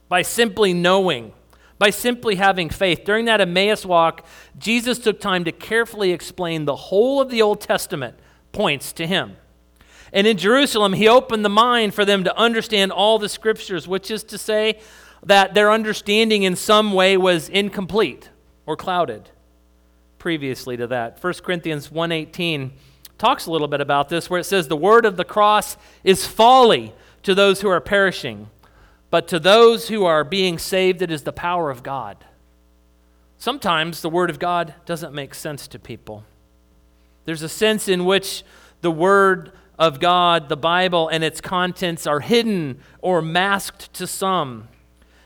by 0.07 0.21
simply 0.21 0.73
knowing 0.73 1.33
by 1.79 1.89
simply 1.89 2.35
having 2.35 2.69
faith. 2.69 3.03
During 3.05 3.25
that 3.25 3.41
Emmaus 3.41 3.85
walk, 3.85 4.25
Jesus 4.57 4.99
took 4.99 5.19
time 5.19 5.43
to 5.45 5.51
carefully 5.51 6.11
explain 6.11 6.65
the 6.65 6.75
whole 6.75 7.21
of 7.21 7.29
the 7.29 7.41
Old 7.41 7.61
Testament 7.61 8.17
points 8.51 8.91
to 8.93 9.05
him. 9.05 9.37
And 10.13 10.25
in 10.25 10.37
Jerusalem, 10.37 10.93
he 10.93 11.07
opened 11.07 11.43
the 11.43 11.49
mind 11.49 11.93
for 11.93 12.05
them 12.05 12.23
to 12.23 12.37
understand 12.37 12.91
all 12.91 13.19
the 13.19 13.29
scriptures, 13.29 13.87
which 13.87 14.09
is 14.09 14.23
to 14.25 14.37
say 14.37 14.79
that 15.23 15.53
their 15.53 15.71
understanding 15.71 16.43
in 16.43 16.55
some 16.55 16.93
way 16.93 17.17
was 17.17 17.49
incomplete 17.49 18.29
or 18.65 18.75
clouded 18.75 19.29
previously 20.17 20.77
to 20.77 20.87
that. 20.87 21.19
1 21.19 21.43
Corinthians 21.43 21.91
1:18 21.91 22.71
talks 23.17 23.45
a 23.45 23.51
little 23.51 23.67
bit 23.67 23.81
about 23.81 24.09
this 24.09 24.29
where 24.29 24.39
it 24.39 24.45
says 24.45 24.67
the 24.67 24.75
word 24.75 25.05
of 25.05 25.17
the 25.17 25.25
cross 25.25 25.77
is 26.03 26.25
folly 26.25 26.93
to 27.23 27.33
those 27.35 27.61
who 27.61 27.69
are 27.69 27.81
perishing 27.81 28.49
but 29.09 29.27
to 29.29 29.39
those 29.39 29.87
who 29.87 30.05
are 30.05 30.23
being 30.23 30.57
saved, 30.57 31.01
it 31.01 31.11
is 31.11 31.23
the 31.23 31.31
power 31.31 31.69
of 31.69 31.83
God. 31.83 32.25
Sometimes 33.37 34.01
the 34.01 34.09
Word 34.09 34.29
of 34.29 34.39
God 34.39 34.73
doesn't 34.85 35.13
make 35.13 35.33
sense 35.33 35.67
to 35.69 35.79
people. 35.79 36.23
There's 37.25 37.43
a 37.43 37.49
sense 37.49 37.87
in 37.87 38.05
which 38.05 38.43
the 38.81 38.91
Word 38.91 39.51
of 39.77 39.99
God, 39.99 40.49
the 40.49 40.57
Bible, 40.57 41.07
and 41.07 41.23
its 41.23 41.39
contents 41.39 42.07
are 42.07 42.19
hidden 42.19 42.79
or 42.99 43.21
masked 43.21 43.93
to 43.93 44.07
some. 44.07 44.69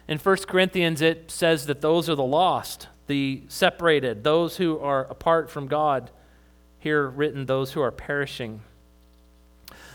In 0.08 0.18
1 0.18 0.38
Corinthians, 0.48 1.02
it 1.02 1.32
says 1.32 1.68
that 1.68 1.82
those 1.82 2.10
are 2.10 2.16
the 2.16 2.24
lost, 2.24 2.88
the 3.08 3.44
separated, 3.48 4.24
those 4.24 4.58
who 4.58 4.78
are 4.80 5.06
apart 5.06 5.50
from 5.50 5.68
God. 5.68 6.12
Here 6.80 7.08
written, 7.08 7.46
those 7.46 7.72
who 7.72 7.82
are 7.82 7.92
perishing. 7.92 8.62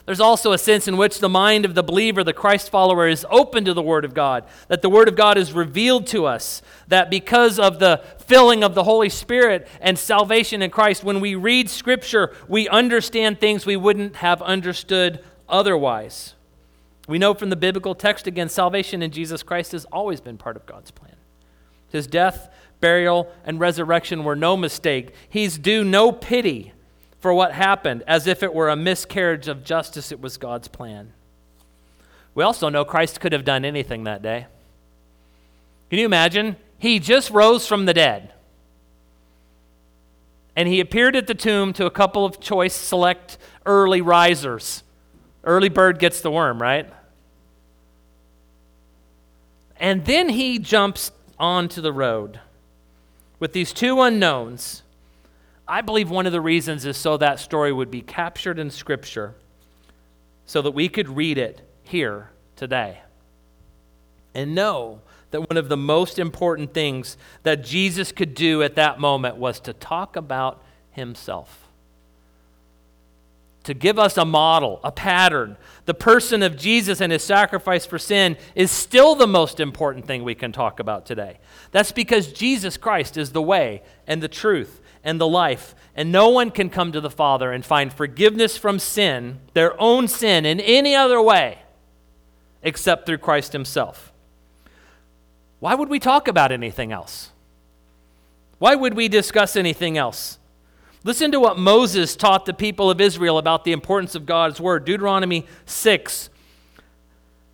There's 0.07 0.21
also 0.21 0.53
a 0.53 0.59
sense 0.59 0.87
in 0.87 0.97
which 0.97 1.19
the 1.19 1.29
mind 1.29 1.65
of 1.65 1.75
the 1.75 1.83
believer, 1.83 2.23
the 2.23 2.33
Christ 2.33 2.71
follower, 2.71 3.09
is 3.09 3.27
open 3.29 3.65
to 3.65 3.75
the 3.75 3.83
Word 3.83 4.05
of 4.05 4.15
God, 4.15 4.45
that 4.69 4.81
the 4.81 4.89
Word 4.89 5.09
of 5.09 5.17
God 5.17 5.37
is 5.37 5.53
revealed 5.53 6.07
to 6.09 6.27
us, 6.27 6.63
that 6.87 7.11
because 7.11 7.59
of 7.59 7.81
the 7.81 8.01
filling 8.25 8.63
of 8.63 8.77
the 8.77 8.85
Holy 8.85 9.09
Spirit 9.09 9.67
and 9.81 9.99
salvation 9.99 10.63
in 10.63 10.71
Christ, 10.71 11.03
when 11.03 11.21
we 11.21 11.35
read 11.35 11.69
Scripture, 11.69 12.33
we 12.47 12.69
understand 12.69 13.41
things 13.41 13.67
we 13.67 13.77
wouldn't 13.77 14.17
have 14.17 14.41
understood 14.43 15.25
otherwise. 15.49 16.35
We 17.09 17.19
know 17.19 17.35
from 17.35 17.51
the 17.51 17.57
biblical 17.57 17.97
text 17.97 18.29
again, 18.29 18.49
salvation 18.49 19.03
in 19.03 19.11
Jesus 19.11 19.43
Christ 19.43 19.73
has 19.73 19.87
always 19.87 20.21
been 20.21 20.39
part 20.39 20.57
of 20.57 20.67
God's 20.67 20.93
plan. 20.93 21.17
His 21.91 22.07
death, 22.07 22.49
burial, 22.81 23.29
and 23.45 23.59
resurrection 23.59 24.23
were 24.23 24.37
no 24.37 24.57
mistake. 24.57 25.15
He's 25.29 25.59
due 25.59 25.83
no 25.83 26.13
pity 26.13 26.73
for 27.27 27.35
what 27.35 27.51
happened, 27.51 28.05
as 28.07 28.29
if 28.29 28.45
it 28.45 28.55
were 28.55 28.69
a 28.69 28.77
miscarriage 28.77 29.49
of 29.49 29.65
justice, 29.65 30.13
it 30.13 30.21
was 30.21 30.37
God's 30.37 30.69
plan. 30.69 31.13
We 32.37 32.45
also 32.45 32.69
know 32.69 32.85
Christ 32.85 33.19
could 33.19 33.33
have 33.33 33.45
done 33.45 33.65
anything 33.65 34.05
that 34.05 34.23
day. 34.23 34.47
Can 35.91 35.99
you 35.99 36.05
imagine? 36.05 36.55
He 36.79 37.01
just 37.01 37.33
rose 37.33 37.67
from 37.67 37.85
the 37.85 37.93
dead. 37.93 38.33
And 40.55 40.69
he 40.69 40.79
appeared 40.79 41.17
at 41.17 41.27
the 41.27 41.35
tomb 41.35 41.73
to 41.73 41.85
a 41.85 41.91
couple 41.91 42.25
of 42.25 42.39
choice, 42.39 42.77
select 42.77 43.39
early 43.67 44.01
risers. 44.01 44.85
Early 45.43 45.69
bird 45.69 45.99
gets 45.99 46.21
the 46.21 46.31
worm, 46.31 46.63
right? 46.63 46.89
And 49.81 50.05
then 50.05 50.29
he 50.29 50.61
jumps 50.61 51.11
onto 51.41 51.81
the 51.81 51.93
road 51.93 52.39
with 53.41 53.53
these 53.53 53.73
two 53.73 54.01
unknowns 54.01 54.85
I 55.69 55.81
believe 55.81 56.11
one 56.11 56.27
of 56.27 56.33
the 56.33 56.41
reasons 56.41 56.85
is 56.85 56.97
so 56.97 57.17
that 57.17 57.41
story 57.41 57.73
would 57.73 57.91
be 57.91 58.01
captured 58.01 58.59
in 58.59 58.71
Scripture 58.71 59.35
so 60.45 60.63
that 60.63 60.71
we 60.71 60.89
could 60.89 61.09
read 61.09 61.39
it 61.39 61.61
here 61.83 62.31
today 62.55 63.01
and 64.33 64.55
know 64.55 65.01
that 65.33 65.41
one 65.41 65.57
of 65.57 65.69
the 65.69 65.77
most 65.77 66.19
important 66.19 66.73
things 66.73 67.17
that 67.43 67.65
Jesus 67.65 68.13
could 68.13 68.35
do 68.35 68.63
at 68.63 68.77
that 68.77 69.01
moment 69.01 69.37
was 69.37 69.59
to 69.61 69.73
talk 69.73 70.15
about 70.15 70.63
himself. 70.93 71.65
To 73.65 73.75
give 73.75 73.99
us 73.99 74.17
a 74.17 74.25
model, 74.25 74.79
a 74.85 74.93
pattern. 74.93 75.57
The 75.87 75.95
person 75.95 76.45
of 76.45 76.57
Jesus 76.57 77.01
and 77.01 77.13
his 77.13 77.25
sacrifice 77.25 77.85
for 77.85 77.99
sin 77.99 78.37
is 78.55 78.71
still 78.71 79.17
the 79.17 79.27
most 79.27 79.59
important 79.59 80.07
thing 80.07 80.23
we 80.23 80.37
can 80.37 80.53
talk 80.53 80.79
about 80.79 81.07
today. 81.07 81.39
That's 81.73 81.91
because 81.91 82.33
Jesus 82.33 82.77
Christ 82.77 83.17
is 83.17 83.33
the 83.33 83.43
way 83.43 83.83
and 84.07 84.23
the 84.23 84.29
truth 84.29 84.81
and 85.07 85.19
the 85.19 85.27
life. 85.27 85.75
And 85.95 86.13
no 86.13 86.29
one 86.29 86.51
can 86.51 86.69
come 86.69 86.93
to 86.93 87.01
the 87.01 87.09
Father 87.09 87.53
and 87.53 87.65
find 87.65 87.91
forgiveness 87.91 88.59
from 88.59 88.79
sin, 88.79 89.41
their 89.55 89.81
own 89.81 90.09
sin, 90.09 90.45
in 90.45 90.61
any 90.61 90.95
other 90.95 91.23
way 91.23 91.61
except 92.63 93.07
through 93.07 93.19
Christ 93.19 93.53
Himself. 93.53 94.13
Why 95.61 95.75
would 95.75 95.89
we 95.89 96.01
talk 96.01 96.29
about 96.29 96.53
anything 96.53 96.93
else? 96.93 97.31
Why 98.59 98.75
would 98.75 98.95
we 98.95 99.09
discuss 99.09 99.57
anything 99.57 99.97
else? 99.97 100.39
Listen 101.05 101.31
to 101.31 101.39
what 101.39 101.57
Moses 101.57 102.17
taught 102.17 102.45
the 102.45 102.53
people 102.53 102.91
of 102.91 103.01
Israel 103.01 103.39
about 103.39 103.65
the 103.65 103.73
importance 103.73 104.17
of 104.17 104.27
God's 104.27 104.61
Word. 104.61 104.85
Deuteronomy 104.85 105.47
6, 105.65 106.29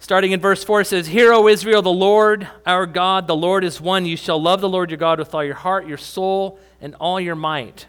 starting 0.03 0.33
in 0.33 0.41
verse 0.41 0.65
4, 0.65 0.83
says, 0.83 1.07
Hear, 1.07 1.33
O 1.33 1.47
Israel, 1.47 1.81
the 1.81 1.89
Lord 1.89 2.49
our 2.67 2.87
God, 2.87 3.29
the 3.29 3.37
Lord 3.37 3.63
is 3.63 3.81
one. 3.81 4.05
You 4.05 4.17
shall 4.17 4.43
love 4.43 4.61
the 4.61 4.69
Lord 4.69 4.91
your 4.91 4.99
God 4.99 5.21
with 5.21 5.33
all 5.33 5.45
your 5.45 5.55
heart, 5.55 5.87
your 5.87 5.97
soul, 5.97 6.59
and 6.81 6.97
all 6.97 7.21
your 7.21 7.37
might. 7.37 7.87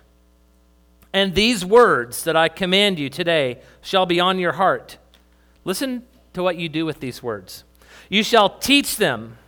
And 1.12 1.34
these 1.34 1.65
words 1.65 2.23
that 2.23 2.36
I 2.36 2.49
command 2.49 2.99
you 2.99 3.10
today 3.10 3.62
shall 3.82 4.06
be 4.06 4.19
on 4.19 4.38
your 4.38 4.54
heart. 4.54 4.99
Listen 5.65 6.04
to 6.34 6.43
what 6.43 6.56
you 6.56 6.69
do 6.69 6.86
with 6.86 6.99
these 6.99 7.23
words. 7.23 7.63
You 8.10 8.23
shall 8.23 8.60
teach 8.60 8.97
them 8.97 9.39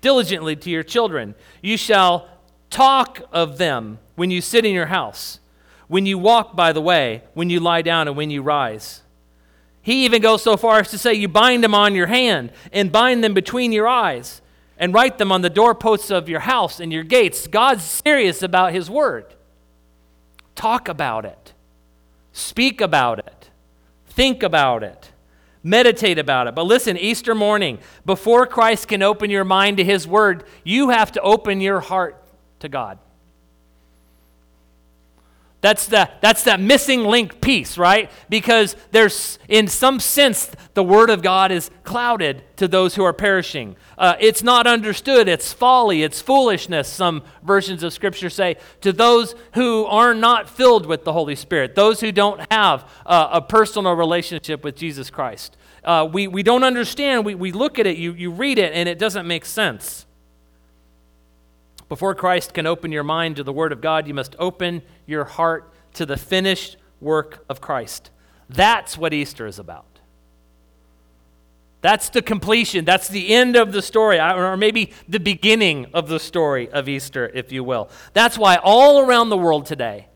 diligently 0.00 0.56
to 0.56 0.70
your 0.70 0.82
children. 0.82 1.34
You 1.60 1.76
shall 1.76 2.26
talk 2.70 3.20
of 3.32 3.58
them 3.58 3.98
when 4.16 4.30
you 4.30 4.40
sit 4.40 4.64
in 4.64 4.74
your 4.74 4.86
house, 4.86 5.40
when 5.88 6.06
you 6.06 6.16
walk 6.16 6.56
by 6.56 6.72
the 6.72 6.80
way, 6.80 7.22
when 7.34 7.50
you 7.50 7.60
lie 7.60 7.82
down, 7.82 8.08
and 8.08 8.16
when 8.16 8.30
you 8.30 8.40
rise. 8.40 9.02
He 9.88 10.04
even 10.04 10.20
goes 10.20 10.42
so 10.42 10.58
far 10.58 10.80
as 10.80 10.90
to 10.90 10.98
say, 10.98 11.14
You 11.14 11.28
bind 11.28 11.64
them 11.64 11.74
on 11.74 11.94
your 11.94 12.08
hand 12.08 12.52
and 12.74 12.92
bind 12.92 13.24
them 13.24 13.32
between 13.32 13.72
your 13.72 13.88
eyes 13.88 14.42
and 14.76 14.92
write 14.92 15.16
them 15.16 15.32
on 15.32 15.40
the 15.40 15.48
doorposts 15.48 16.10
of 16.10 16.28
your 16.28 16.40
house 16.40 16.78
and 16.78 16.92
your 16.92 17.04
gates. 17.04 17.46
God's 17.46 17.84
serious 17.84 18.42
about 18.42 18.74
His 18.74 18.90
word. 18.90 19.24
Talk 20.54 20.90
about 20.90 21.24
it, 21.24 21.54
speak 22.32 22.82
about 22.82 23.18
it, 23.20 23.48
think 24.08 24.42
about 24.42 24.82
it, 24.82 25.10
meditate 25.62 26.18
about 26.18 26.48
it. 26.48 26.54
But 26.54 26.66
listen, 26.66 26.98
Easter 26.98 27.34
morning, 27.34 27.78
before 28.04 28.46
Christ 28.46 28.88
can 28.88 29.02
open 29.02 29.30
your 29.30 29.44
mind 29.44 29.78
to 29.78 29.84
His 29.84 30.06
word, 30.06 30.44
you 30.64 30.90
have 30.90 31.12
to 31.12 31.22
open 31.22 31.62
your 31.62 31.80
heart 31.80 32.22
to 32.60 32.68
God. 32.68 32.98
That's, 35.60 35.86
the, 35.86 36.08
that's 36.20 36.44
that 36.44 36.60
missing 36.60 37.02
link 37.02 37.40
piece, 37.40 37.76
right? 37.76 38.12
Because 38.28 38.76
there's, 38.92 39.40
in 39.48 39.66
some 39.66 39.98
sense, 39.98 40.52
the 40.74 40.84
Word 40.84 41.10
of 41.10 41.20
God 41.20 41.50
is 41.50 41.68
clouded 41.82 42.44
to 42.58 42.68
those 42.68 42.94
who 42.94 43.02
are 43.02 43.12
perishing. 43.12 43.74
Uh, 43.96 44.14
it's 44.20 44.44
not 44.44 44.68
understood. 44.68 45.26
It's 45.26 45.52
folly. 45.52 46.04
It's 46.04 46.22
foolishness, 46.22 46.86
some 46.86 47.24
versions 47.42 47.82
of 47.82 47.92
Scripture 47.92 48.30
say, 48.30 48.56
to 48.82 48.92
those 48.92 49.34
who 49.54 49.84
are 49.86 50.14
not 50.14 50.48
filled 50.48 50.86
with 50.86 51.02
the 51.02 51.12
Holy 51.12 51.34
Spirit, 51.34 51.74
those 51.74 52.00
who 52.00 52.12
don't 52.12 52.40
have 52.52 52.88
uh, 53.04 53.28
a 53.32 53.40
personal 53.40 53.94
relationship 53.94 54.62
with 54.62 54.76
Jesus 54.76 55.10
Christ. 55.10 55.56
Uh, 55.82 56.08
we, 56.10 56.28
we 56.28 56.44
don't 56.44 56.62
understand. 56.62 57.24
We, 57.24 57.34
we 57.34 57.50
look 57.50 57.80
at 57.80 57.86
it, 57.86 57.96
you, 57.96 58.12
you 58.12 58.30
read 58.30 58.58
it, 58.58 58.74
and 58.74 58.88
it 58.88 58.98
doesn't 59.00 59.26
make 59.26 59.44
sense. 59.44 60.06
Before 61.88 62.14
Christ 62.14 62.52
can 62.52 62.66
open 62.66 62.92
your 62.92 63.02
mind 63.02 63.36
to 63.36 63.42
the 63.42 63.52
Word 63.52 63.72
of 63.72 63.80
God, 63.80 64.06
you 64.06 64.14
must 64.14 64.36
open 64.38 64.82
your 65.06 65.24
heart 65.24 65.72
to 65.94 66.04
the 66.04 66.16
finished 66.16 66.76
work 67.00 67.44
of 67.48 67.60
Christ. 67.60 68.10
That's 68.48 68.98
what 68.98 69.14
Easter 69.14 69.46
is 69.46 69.58
about. 69.58 69.86
That's 71.80 72.08
the 72.08 72.22
completion. 72.22 72.84
That's 72.84 73.08
the 73.08 73.32
end 73.32 73.56
of 73.56 73.72
the 73.72 73.82
story, 73.82 74.18
or 74.20 74.56
maybe 74.56 74.92
the 75.08 75.20
beginning 75.20 75.86
of 75.94 76.08
the 76.08 76.18
story 76.18 76.68
of 76.70 76.88
Easter, 76.88 77.30
if 77.32 77.52
you 77.52 77.62
will. 77.62 77.88
That's 78.12 78.36
why 78.36 78.56
all 78.56 79.00
around 79.00 79.28
the 79.28 79.38
world 79.38 79.66
today, 79.66 80.08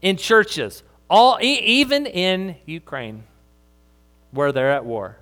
in 0.00 0.16
churches, 0.16 0.82
all, 1.08 1.38
even 1.40 2.06
in 2.06 2.56
Ukraine, 2.64 3.24
where 4.30 4.52
they're 4.52 4.70
at 4.70 4.84
war, 4.84 5.18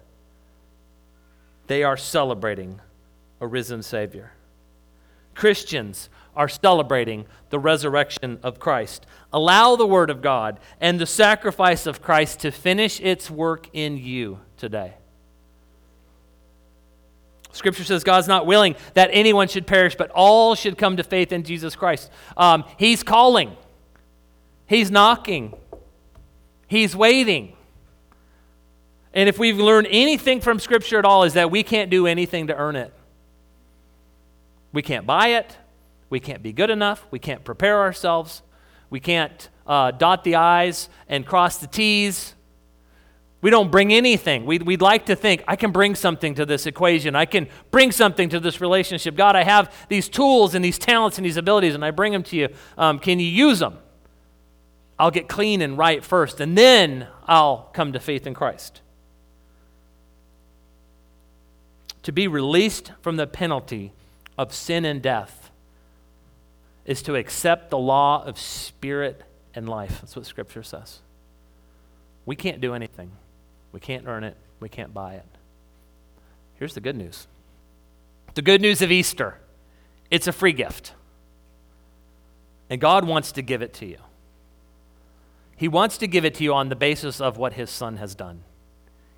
they 1.68 1.82
are 1.82 1.96
celebrating 1.96 2.80
a 3.40 3.46
risen 3.46 3.82
Savior. 3.82 4.32
Christians 5.38 6.09
are 6.35 6.48
celebrating 6.48 7.24
the 7.51 7.61
resurrection 7.61 8.40
of 8.42 8.59
Christ. 8.59 9.07
Allow 9.33 9.77
the 9.77 9.87
Word 9.87 10.11
of 10.11 10.20
God 10.20 10.59
and 10.81 11.01
the 11.01 11.07
sacrifice 11.07 11.87
of 11.87 12.03
Christ 12.03 12.40
to 12.40 12.51
finish 12.51 12.98
its 12.98 13.31
work 13.31 13.68
in 13.72 13.96
you 13.96 14.40
today. 14.57 14.94
Scripture 17.53 17.85
says 17.85 18.03
God's 18.03 18.27
not 18.27 18.46
willing 18.46 18.74
that 18.94 19.11
anyone 19.12 19.46
should 19.46 19.64
perish, 19.64 19.94
but 19.94 20.11
all 20.11 20.57
should 20.57 20.77
come 20.77 20.96
to 20.96 21.05
faith 21.05 21.31
in 21.31 21.44
Jesus 21.44 21.77
Christ. 21.77 22.11
Um, 22.37 22.64
he's 22.77 23.05
calling, 23.05 23.57
He's 24.66 24.90
knocking, 24.90 25.55
He's 26.66 26.96
waiting. 26.96 27.55
And 29.14 29.29
if 29.29 29.38
we've 29.38 29.59
learned 29.59 29.87
anything 29.88 30.40
from 30.40 30.59
Scripture 30.59 30.98
at 30.98 31.05
all, 31.05 31.22
is 31.22 31.35
that 31.35 31.51
we 31.51 31.62
can't 31.62 31.90
do 31.90 32.09
anything 32.09 32.48
to 32.48 32.57
earn 32.57 32.74
it. 32.74 32.92
We 34.72 34.83
can't 34.83 35.07
buy 35.07 35.28
it. 35.28 35.57
We 36.11 36.20
can't 36.20 36.42
be 36.42 36.52
good 36.52 36.70
enough. 36.70 37.07
We 37.11 37.18
can't 37.18 37.44
prepare 37.44 37.81
ourselves. 37.81 38.42
We 38.90 39.00
can't 39.00 39.48
uh, 39.66 39.90
dot 39.90 40.24
the 40.24 40.37
I's 40.37 40.88
and 41.09 41.26
cross 41.26 41.59
the 41.59 41.66
T's. 41.66 42.35
We 43.40 43.50
don't 43.50 43.70
bring 43.70 43.92
anything. 43.92 44.46
We'd, 44.46 44.62
we'd 44.62 44.83
like 44.83 45.07
to 45.07 45.14
think, 45.14 45.44
I 45.46 45.54
can 45.54 45.70
bring 45.70 45.94
something 45.94 46.35
to 46.35 46.46
this 46.46 46.66
equation. 46.66 47.14
I 47.14 47.24
can 47.24 47.48
bring 47.70 47.92
something 47.92 48.28
to 48.31 48.40
this 48.40 48.61
relationship. 48.61 49.14
God, 49.14 49.37
I 49.37 49.44
have 49.44 49.72
these 49.88 50.09
tools 50.09 50.54
and 50.54 50.64
these 50.64 50.78
talents 50.78 51.18
and 51.18 51.24
these 51.24 51.37
abilities, 51.37 51.74
and 51.74 51.85
I 51.85 51.92
bring 51.92 52.12
them 52.12 52.24
to 52.24 52.37
you. 52.37 52.48
Um, 52.76 52.98
can 52.98 53.20
you 53.20 53.28
use 53.28 53.61
them? 53.61 53.78
I'll 54.98 55.12
get 55.12 55.28
clean 55.28 55.62
and 55.62 55.78
right 55.78 56.02
first, 56.02 56.40
and 56.40 56.59
then 56.59 57.07
I'll 57.28 57.70
come 57.72 57.92
to 57.92 58.00
faith 58.00 58.26
in 58.26 58.35
Christ. 58.35 58.81
To 62.02 62.11
be 62.11 62.26
released 62.26 62.90
from 63.02 63.16
the 63.16 63.26
penalty 63.26 63.92
of 64.38 64.55
sin 64.55 64.85
and 64.85 65.03
death 65.03 65.51
is 66.87 67.03
to 67.03 67.16
accept 67.16 67.68
the 67.68 67.79
law 67.79 68.24
of 68.24 68.38
spirit 68.38 69.22
and 69.55 69.68
life. 69.68 70.01
That's 70.01 70.16
what 70.16 70.24
Scripture 70.24 70.62
says. 70.62 71.01
We 72.24 72.37
can't 72.37 72.61
do 72.61 72.72
anything. 72.72 73.11
We 73.72 73.81
can't 73.81 74.07
earn 74.07 74.24
it. 74.24 74.37
We 74.61 74.68
can't 74.68 74.94
buy 74.94 75.14
it. 75.14 75.27
Here's 76.55 76.74
the 76.74 76.81
good 76.81 76.96
news 76.96 77.27
the 78.35 78.42
good 78.42 78.62
news 78.62 78.81
of 78.81 78.90
Easter 78.92 79.38
it's 80.11 80.27
a 80.27 80.33
free 80.33 80.53
gift. 80.53 80.94
And 82.70 82.81
God 82.81 83.07
wants 83.07 83.33
to 83.33 83.42
give 83.42 83.62
it 83.62 83.72
to 83.74 83.87
you. 83.87 83.98
He 85.57 85.68
wants 85.68 85.98
to 85.98 86.07
give 86.07 86.24
it 86.24 86.35
to 86.37 86.44
you 86.44 86.55
on 86.55 86.68
the 86.68 86.77
basis 86.77 87.20
of 87.20 87.37
what 87.37 87.55
His 87.55 87.70
Son 87.70 87.96
has 87.96 88.14
done. 88.14 88.44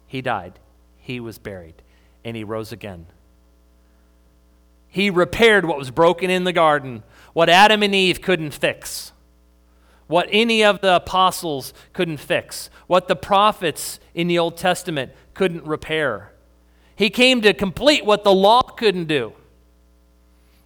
He 0.07 0.23
died, 0.23 0.59
He 0.97 1.21
was 1.21 1.39
buried, 1.39 1.83
and 2.25 2.37
He 2.37 2.45
rose 2.45 2.73
again. 2.73 3.07
He 4.91 5.09
repaired 5.09 5.65
what 5.65 5.79
was 5.79 5.91
broken 5.91 6.29
in 6.29 6.45
the 6.45 6.53
garden, 6.53 7.05
what 7.33 7.49
Adam 7.49 7.83
and 7.83 7.95
Eve 7.95 8.21
couldn't 8.21 8.51
fix 8.51 9.13
what 10.11 10.29
any 10.33 10.65
of 10.65 10.81
the 10.81 10.97
apostles 10.97 11.73
couldn't 11.93 12.17
fix, 12.17 12.69
what 12.89 13.07
the 13.07 13.15
prophets 13.15 14.01
in 14.13 14.27
the 14.27 14.41
Old 14.41 14.57
Testament 14.57 15.13
couldn't 15.35 15.65
repair. 15.65 16.33
He 16.97 17.11
came 17.11 17.41
to 17.43 17.55
complete 17.55 18.05
what 18.05 18.25
the 18.25 18.35
law 18.35 18.61
couldn't 18.61 19.07
do. 19.07 19.35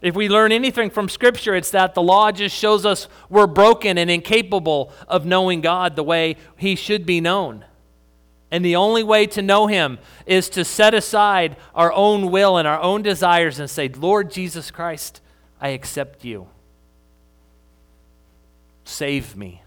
If 0.00 0.14
we 0.14 0.30
learn 0.30 0.50
anything 0.50 0.88
from 0.88 1.10
Scripture, 1.10 1.54
it's 1.54 1.70
that 1.72 1.92
the 1.92 2.00
law 2.00 2.32
just 2.32 2.56
shows 2.56 2.86
us 2.86 3.06
we're 3.28 3.46
broken 3.46 3.98
and 3.98 4.10
incapable 4.10 4.90
of 5.08 5.26
knowing 5.26 5.60
God 5.60 5.94
the 5.94 6.02
way 6.02 6.36
He 6.56 6.74
should 6.74 7.04
be 7.04 7.20
known. 7.20 7.66
And 8.54 8.64
the 8.64 8.76
only 8.76 9.02
way 9.02 9.26
to 9.26 9.42
know 9.42 9.66
Him 9.66 9.98
is 10.26 10.48
to 10.50 10.64
set 10.64 10.94
aside 10.94 11.56
our 11.74 11.92
own 11.92 12.30
will 12.30 12.56
and 12.56 12.68
our 12.68 12.80
own 12.80 13.02
desires 13.02 13.58
and 13.58 13.68
say, 13.68 13.88
Lord 13.88 14.30
Jesus 14.30 14.70
Christ, 14.70 15.20
I 15.60 15.70
accept 15.70 16.24
you. 16.24 16.46
Save 18.84 19.34
me. 19.34 19.60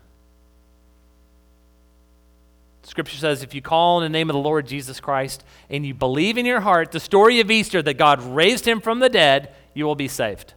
Scripture 2.83 3.17
says 3.17 3.43
if 3.43 3.53
you 3.53 3.61
call 3.61 4.01
in 4.01 4.09
the 4.09 4.17
name 4.17 4.29
of 4.29 4.35
the 4.35 4.39
Lord 4.39 4.65
Jesus 4.65 5.01
Christ 5.01 5.43
and 5.69 5.85
you 5.85 5.93
believe 5.93 6.37
in 6.37 6.45
your 6.45 6.61
heart 6.61 6.93
the 6.93 7.01
story 7.01 7.41
of 7.41 7.51
Easter 7.51 7.81
that 7.81 7.95
God 7.95 8.23
raised 8.23 8.65
him 8.65 8.79
from 8.79 8.99
the 8.99 9.09
dead, 9.09 9.53
you 9.73 9.83
will 9.83 9.95
be 9.95 10.07
saved. 10.07 10.53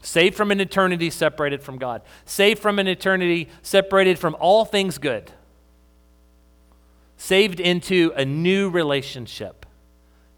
Saved 0.00 0.34
from 0.34 0.50
an 0.50 0.58
eternity 0.58 1.10
separated 1.10 1.62
from 1.62 1.76
God. 1.76 2.00
Saved 2.24 2.62
from 2.62 2.78
an 2.78 2.88
eternity 2.88 3.50
separated 3.60 4.18
from 4.18 4.34
all 4.40 4.64
things 4.64 4.96
good. 4.96 5.32
Saved 7.22 7.60
into 7.60 8.12
a 8.16 8.24
new 8.24 8.68
relationship. 8.68 9.64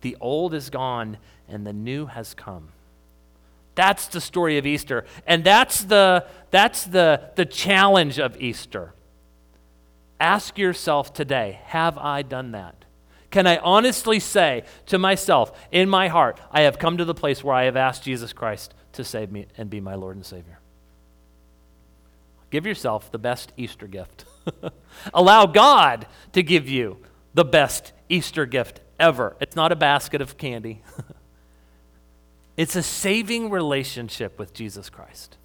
The 0.02 0.18
old 0.20 0.52
is 0.52 0.68
gone 0.68 1.16
and 1.48 1.66
the 1.66 1.72
new 1.72 2.04
has 2.04 2.34
come. 2.34 2.72
That's 3.74 4.06
the 4.08 4.20
story 4.20 4.58
of 4.58 4.66
Easter. 4.66 5.06
And 5.26 5.42
that's 5.42 5.82
the, 5.82 6.26
that's 6.50 6.84
the, 6.84 7.30
the 7.36 7.46
challenge 7.46 8.18
of 8.18 8.38
Easter. 8.38 8.92
Ask 10.20 10.58
yourself 10.58 11.14
today 11.14 11.58
have 11.64 11.96
I 11.96 12.20
done 12.20 12.52
that? 12.52 12.84
Can 13.30 13.46
I 13.46 13.56
honestly 13.56 14.20
say 14.20 14.64
to 14.84 14.98
myself, 14.98 15.58
in 15.72 15.88
my 15.88 16.08
heart, 16.08 16.38
I 16.50 16.64
have 16.64 16.78
come 16.78 16.98
to 16.98 17.06
the 17.06 17.14
place 17.14 17.42
where 17.42 17.54
I 17.54 17.64
have 17.64 17.76
asked 17.76 18.02
Jesus 18.02 18.34
Christ 18.34 18.74
to 18.92 19.04
save 19.04 19.32
me 19.32 19.46
and 19.56 19.70
be 19.70 19.80
my 19.80 19.94
Lord 19.94 20.16
and 20.16 20.26
Savior? 20.26 20.58
Give 22.50 22.66
yourself 22.66 23.10
the 23.10 23.18
best 23.18 23.54
Easter 23.56 23.86
gift. 23.86 24.26
Allow 25.14 25.46
God 25.46 26.06
to 26.32 26.42
give 26.42 26.68
you 26.68 26.98
the 27.34 27.44
best 27.44 27.92
Easter 28.08 28.46
gift 28.46 28.80
ever. 28.98 29.36
It's 29.40 29.56
not 29.56 29.72
a 29.72 29.76
basket 29.76 30.20
of 30.20 30.36
candy. 30.36 30.82
It's 32.56 32.76
a 32.76 32.82
saving 32.82 33.50
relationship 33.50 34.38
with 34.38 34.54
Jesus 34.54 34.88
Christ. 34.88 35.36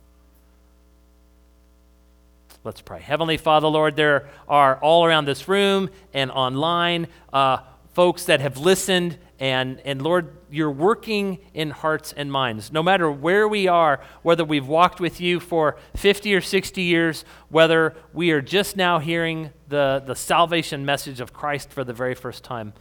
Let's 2.64 2.82
pray. 2.82 3.00
Heavenly 3.00 3.38
Father, 3.38 3.68
Lord, 3.68 3.96
there 3.96 4.30
are 4.48 4.76
all 4.78 5.06
around 5.06 5.26
this 5.26 5.48
room 5.48 5.90
and 6.14 6.30
online 6.30 7.08
uh, 7.34 7.60
folks 7.94 8.26
that 8.26 8.42
have 8.42 8.58
listened, 8.58 9.18
and, 9.40 9.80
and 9.86 10.02
Lord, 10.02 10.36
you're 10.52 10.72
working 10.72 11.40
in 11.54 11.72
hearts 11.72 12.14
and 12.16 12.32
minds. 12.32 12.72
No 12.72 12.84
matter 12.84 13.10
where 13.10 13.48
we 13.48 13.68
are, 13.68 14.02
whether 14.22 14.44
we've 14.44 14.68
walked 14.68 15.00
with 15.00 15.22
you 15.22 15.40
for 15.40 15.78
50 15.96 16.36
or 16.36 16.42
60 16.42 16.82
years, 16.82 17.26
whether 17.50 17.96
we 18.14 18.32
are 18.32 18.42
just 18.42 18.76
now 18.76 19.00
hearing 19.00 19.52
the, 19.68 20.04
the 20.06 20.16
salvation 20.16 20.86
message 20.86 21.22
of 21.22 21.34
Christ 21.34 21.72
for 21.72 21.84
the 21.84 21.94
very 21.94 22.16
first 22.16 22.44
time, 22.44 22.74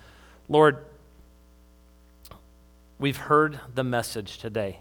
Lord, 0.48 0.84
We've 2.98 3.16
heard 3.16 3.60
the 3.74 3.84
message 3.84 4.38
today. 4.38 4.80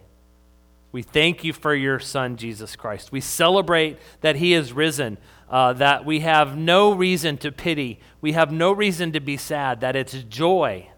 We 0.92 1.04
thank 1.04 1.44
you 1.44 1.54
for 1.54 1.76
your 1.76 2.00
Son, 2.00 2.36
Jesus 2.36 2.76
Christ. 2.76 3.12
We 3.12 3.22
celebrate 3.22 4.00
that 4.22 4.38
He 4.38 4.54
is 4.54 4.74
risen, 4.74 5.20
uh, 5.52 5.74
that 5.74 6.04
we 6.04 6.22
have 6.22 6.58
no 6.58 6.94
reason 6.94 7.38
to 7.38 7.52
pity, 7.52 8.00
we 8.20 8.32
have 8.32 8.52
no 8.52 8.72
reason 8.72 9.12
to 9.12 9.20
be 9.20 9.38
sad, 9.38 9.82
that 9.82 9.96
it's 9.96 10.14
joy 10.24 10.90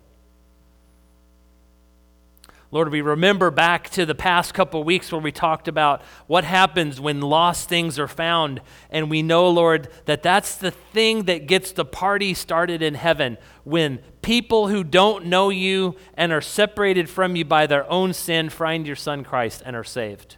Lord, 2.71 2.91
we 2.91 3.01
remember 3.01 3.49
back 3.49 3.89
to 3.91 4.05
the 4.05 4.13
past 4.13 4.53
couple 4.53 4.83
weeks 4.83 5.11
where 5.11 5.21
we 5.21 5.31
talked 5.31 5.67
about 5.67 6.03
what 6.27 6.43
happens 6.43 7.01
when 7.01 7.19
lost 7.19 7.67
things 7.67 7.97
are 7.97 8.07
found. 8.07 8.61
And 8.91 9.09
we 9.09 9.23
know, 9.23 9.49
Lord, 9.49 9.87
that 10.05 10.21
that's 10.21 10.55
the 10.55 10.69
thing 10.69 11.23
that 11.23 11.47
gets 11.47 11.71
the 11.71 11.85
party 11.85 12.35
started 12.35 12.83
in 12.83 12.93
heaven 12.93 13.39
when 13.63 13.97
people 14.21 14.67
who 14.67 14.83
don't 14.83 15.25
know 15.25 15.49
you 15.49 15.95
and 16.13 16.31
are 16.31 16.41
separated 16.41 17.09
from 17.09 17.35
you 17.35 17.43
by 17.43 17.65
their 17.65 17.89
own 17.89 18.13
sin 18.13 18.49
find 18.49 18.85
your 18.85 18.95
Son 18.95 19.23
Christ 19.23 19.63
and 19.65 19.75
are 19.75 19.83
saved. 19.83 20.35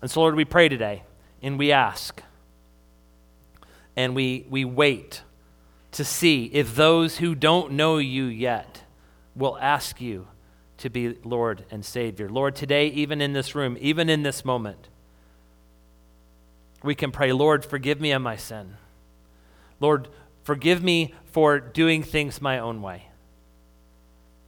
And 0.00 0.08
so, 0.08 0.20
Lord, 0.20 0.36
we 0.36 0.44
pray 0.44 0.68
today 0.68 1.02
and 1.42 1.58
we 1.58 1.72
ask 1.72 2.22
and 3.96 4.14
we, 4.14 4.46
we 4.48 4.64
wait 4.64 5.22
to 5.90 6.04
see 6.04 6.44
if 6.52 6.76
those 6.76 7.16
who 7.16 7.34
don't 7.34 7.72
know 7.72 7.98
you 7.98 8.26
yet 8.26 8.84
will 9.40 9.58
ask 9.58 10.00
you 10.00 10.28
to 10.78 10.88
be 10.88 11.16
Lord 11.24 11.64
and 11.70 11.84
Savior. 11.84 12.28
Lord, 12.28 12.54
today, 12.54 12.86
even 12.88 13.20
in 13.20 13.32
this 13.32 13.54
room, 13.54 13.76
even 13.80 14.08
in 14.08 14.22
this 14.22 14.44
moment, 14.44 14.88
we 16.82 16.94
can 16.94 17.10
pray, 17.10 17.32
Lord, 17.32 17.64
forgive 17.64 18.00
me 18.00 18.12
of 18.12 18.22
my 18.22 18.36
sin. 18.36 18.76
Lord, 19.80 20.08
forgive 20.44 20.82
me 20.82 21.14
for 21.24 21.58
doing 21.58 22.02
things 22.02 22.40
my 22.40 22.58
own 22.58 22.80
way. 22.80 23.08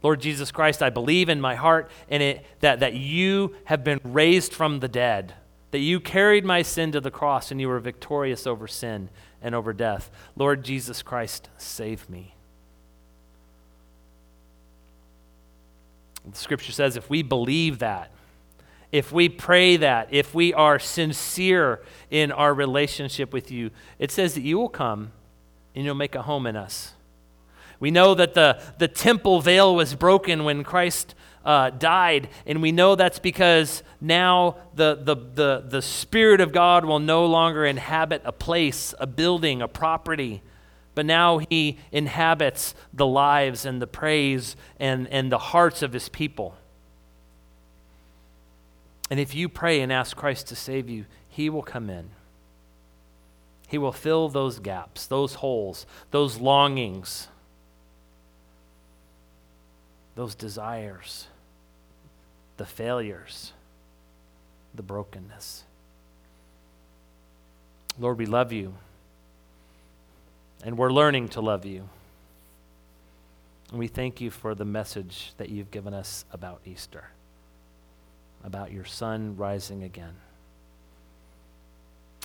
Lord 0.03 0.21
Jesus 0.21 0.51
Christ, 0.51 0.83
I 0.83 0.91
believe 0.91 1.29
in 1.29 1.41
my 1.41 1.55
heart 1.55 1.91
in 2.09 2.23
it 2.23 2.45
that, 2.61 2.81
that 2.81 2.95
you 2.95 3.55
have 3.65 3.85
been 3.85 4.01
raised 4.03 4.53
from 4.53 4.81
the 4.81 4.89
dead, 4.89 5.35
that 5.71 5.79
you 5.79 6.01
carried 6.01 6.45
my 6.45 6.63
sin 6.63 6.93
to 6.93 7.01
the 7.01 7.11
cross 7.11 7.51
and 7.51 7.61
you 7.61 7.69
were 7.69 7.79
victorious 7.79 8.47
over 8.47 8.67
sin 8.67 9.11
and 9.41 9.55
over 9.55 9.73
death. 9.73 10.11
Lord 10.37 10.65
Jesus 10.65 11.03
Christ, 11.03 11.49
save 11.57 12.11
me. 12.11 12.35
The 16.31 16.39
scripture 16.39 16.73
says 16.73 16.97
if 16.97 17.11
we 17.11 17.23
believe 17.23 17.79
that, 17.81 18.11
if 18.91 19.11
we 19.11 19.29
pray 19.29 19.77
that, 19.79 20.09
if 20.11 20.35
we 20.35 20.53
are 20.53 20.79
sincere 20.79 21.83
in 22.11 22.31
our 22.31 22.53
relationship 22.53 23.33
with 23.33 23.51
you, 23.51 23.71
it 23.99 24.11
says 24.11 24.35
that 24.35 24.43
you 24.43 24.59
will 24.59 24.69
come 24.69 25.13
and 25.75 25.85
you'll 25.85 25.95
make 25.95 26.15
a 26.15 26.23
home 26.23 26.47
in 26.47 26.57
us. 26.57 26.93
We 27.81 27.91
know 27.91 28.15
that 28.15 28.35
the, 28.35 28.61
the 28.79 28.89
temple 28.89 29.41
veil 29.41 29.75
was 29.75 29.95
broken 29.95 30.45
when 30.45 30.63
Christ 30.63 31.15
uh, 31.45 31.71
died. 31.71 32.29
And 32.47 32.63
we 32.63 32.73
know 32.73 32.95
that's 32.95 33.19
because 33.19 33.83
now 34.01 34.57
the, 34.75 34.95
the, 34.95 35.17
the, 35.17 35.65
the 35.67 35.83
Spirit 35.83 36.41
of 36.41 36.53
God 36.53 36.85
will 36.85 36.99
no 36.99 37.27
longer 37.27 37.65
inhabit 37.65 38.23
a 38.25 38.33
place, 38.33 38.95
a 38.99 39.07
building, 39.07 39.63
a 39.63 39.69
property, 39.69 40.43
but 40.95 41.07
now 41.07 41.39
He 41.39 41.79
inhabits 41.91 42.75
the 42.93 43.07
lives 43.07 43.65
and 43.65 43.81
the 43.81 43.87
praise 43.87 44.57
and, 44.79 45.09
and 45.09 45.33
the 45.33 45.39
hearts 45.39 45.83
of 45.83 45.93
His 45.93 46.09
people. 46.09 46.57
And 49.11 49.21
if 49.21 49.35
you 49.35 49.49
pray 49.49 49.81
and 49.81 49.93
ask 49.93 50.17
Christ 50.17 50.49
to 50.49 50.57
save 50.57 50.89
you, 50.89 51.07
He 51.29 51.51
will 51.51 51.63
come 51.63 51.91
in. 51.91 52.11
He 53.69 53.79
will 53.79 53.93
fill 53.93 54.29
those 54.29 54.59
gaps, 54.59 55.07
those 55.07 55.35
holes, 55.35 55.87
those 56.11 56.39
longings, 56.39 57.29
those 60.15 60.35
desires, 60.35 61.27
the 62.59 62.67
failures, 62.67 63.53
the 64.75 64.83
brokenness. 64.83 65.65
Lord, 67.99 68.19
we 68.19 68.27
love 68.27 68.53
you, 68.53 68.75
and 70.63 70.79
we're 70.79 70.93
learning 70.93 71.29
to 71.31 71.41
love 71.41 71.65
you. 71.65 71.89
And 73.71 73.79
we 73.79 73.89
thank 73.89 74.21
you 74.21 74.31
for 74.31 74.55
the 74.55 74.65
message 74.65 75.33
that 75.39 75.49
you've 75.49 75.71
given 75.71 75.95
us 75.95 76.25
about 76.33 76.61
Easter, 76.65 77.05
about 78.45 78.71
your 78.71 78.85
Son 78.85 79.37
rising 79.37 79.83
again. 79.83 80.15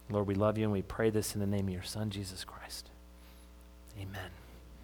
Lord, 0.10 0.28
we 0.28 0.36
love 0.36 0.58
you 0.58 0.64
and 0.64 0.74
we 0.74 0.82
pray 0.82 1.10
this 1.10 1.36
in 1.36 1.42
the 1.42 1.48
name 1.48 1.68
of 1.68 1.74
your 1.74 1.84
Son, 1.84 2.10
Jesus 2.10 2.44
Christ. 2.44 2.90
Amen. 4.00 4.47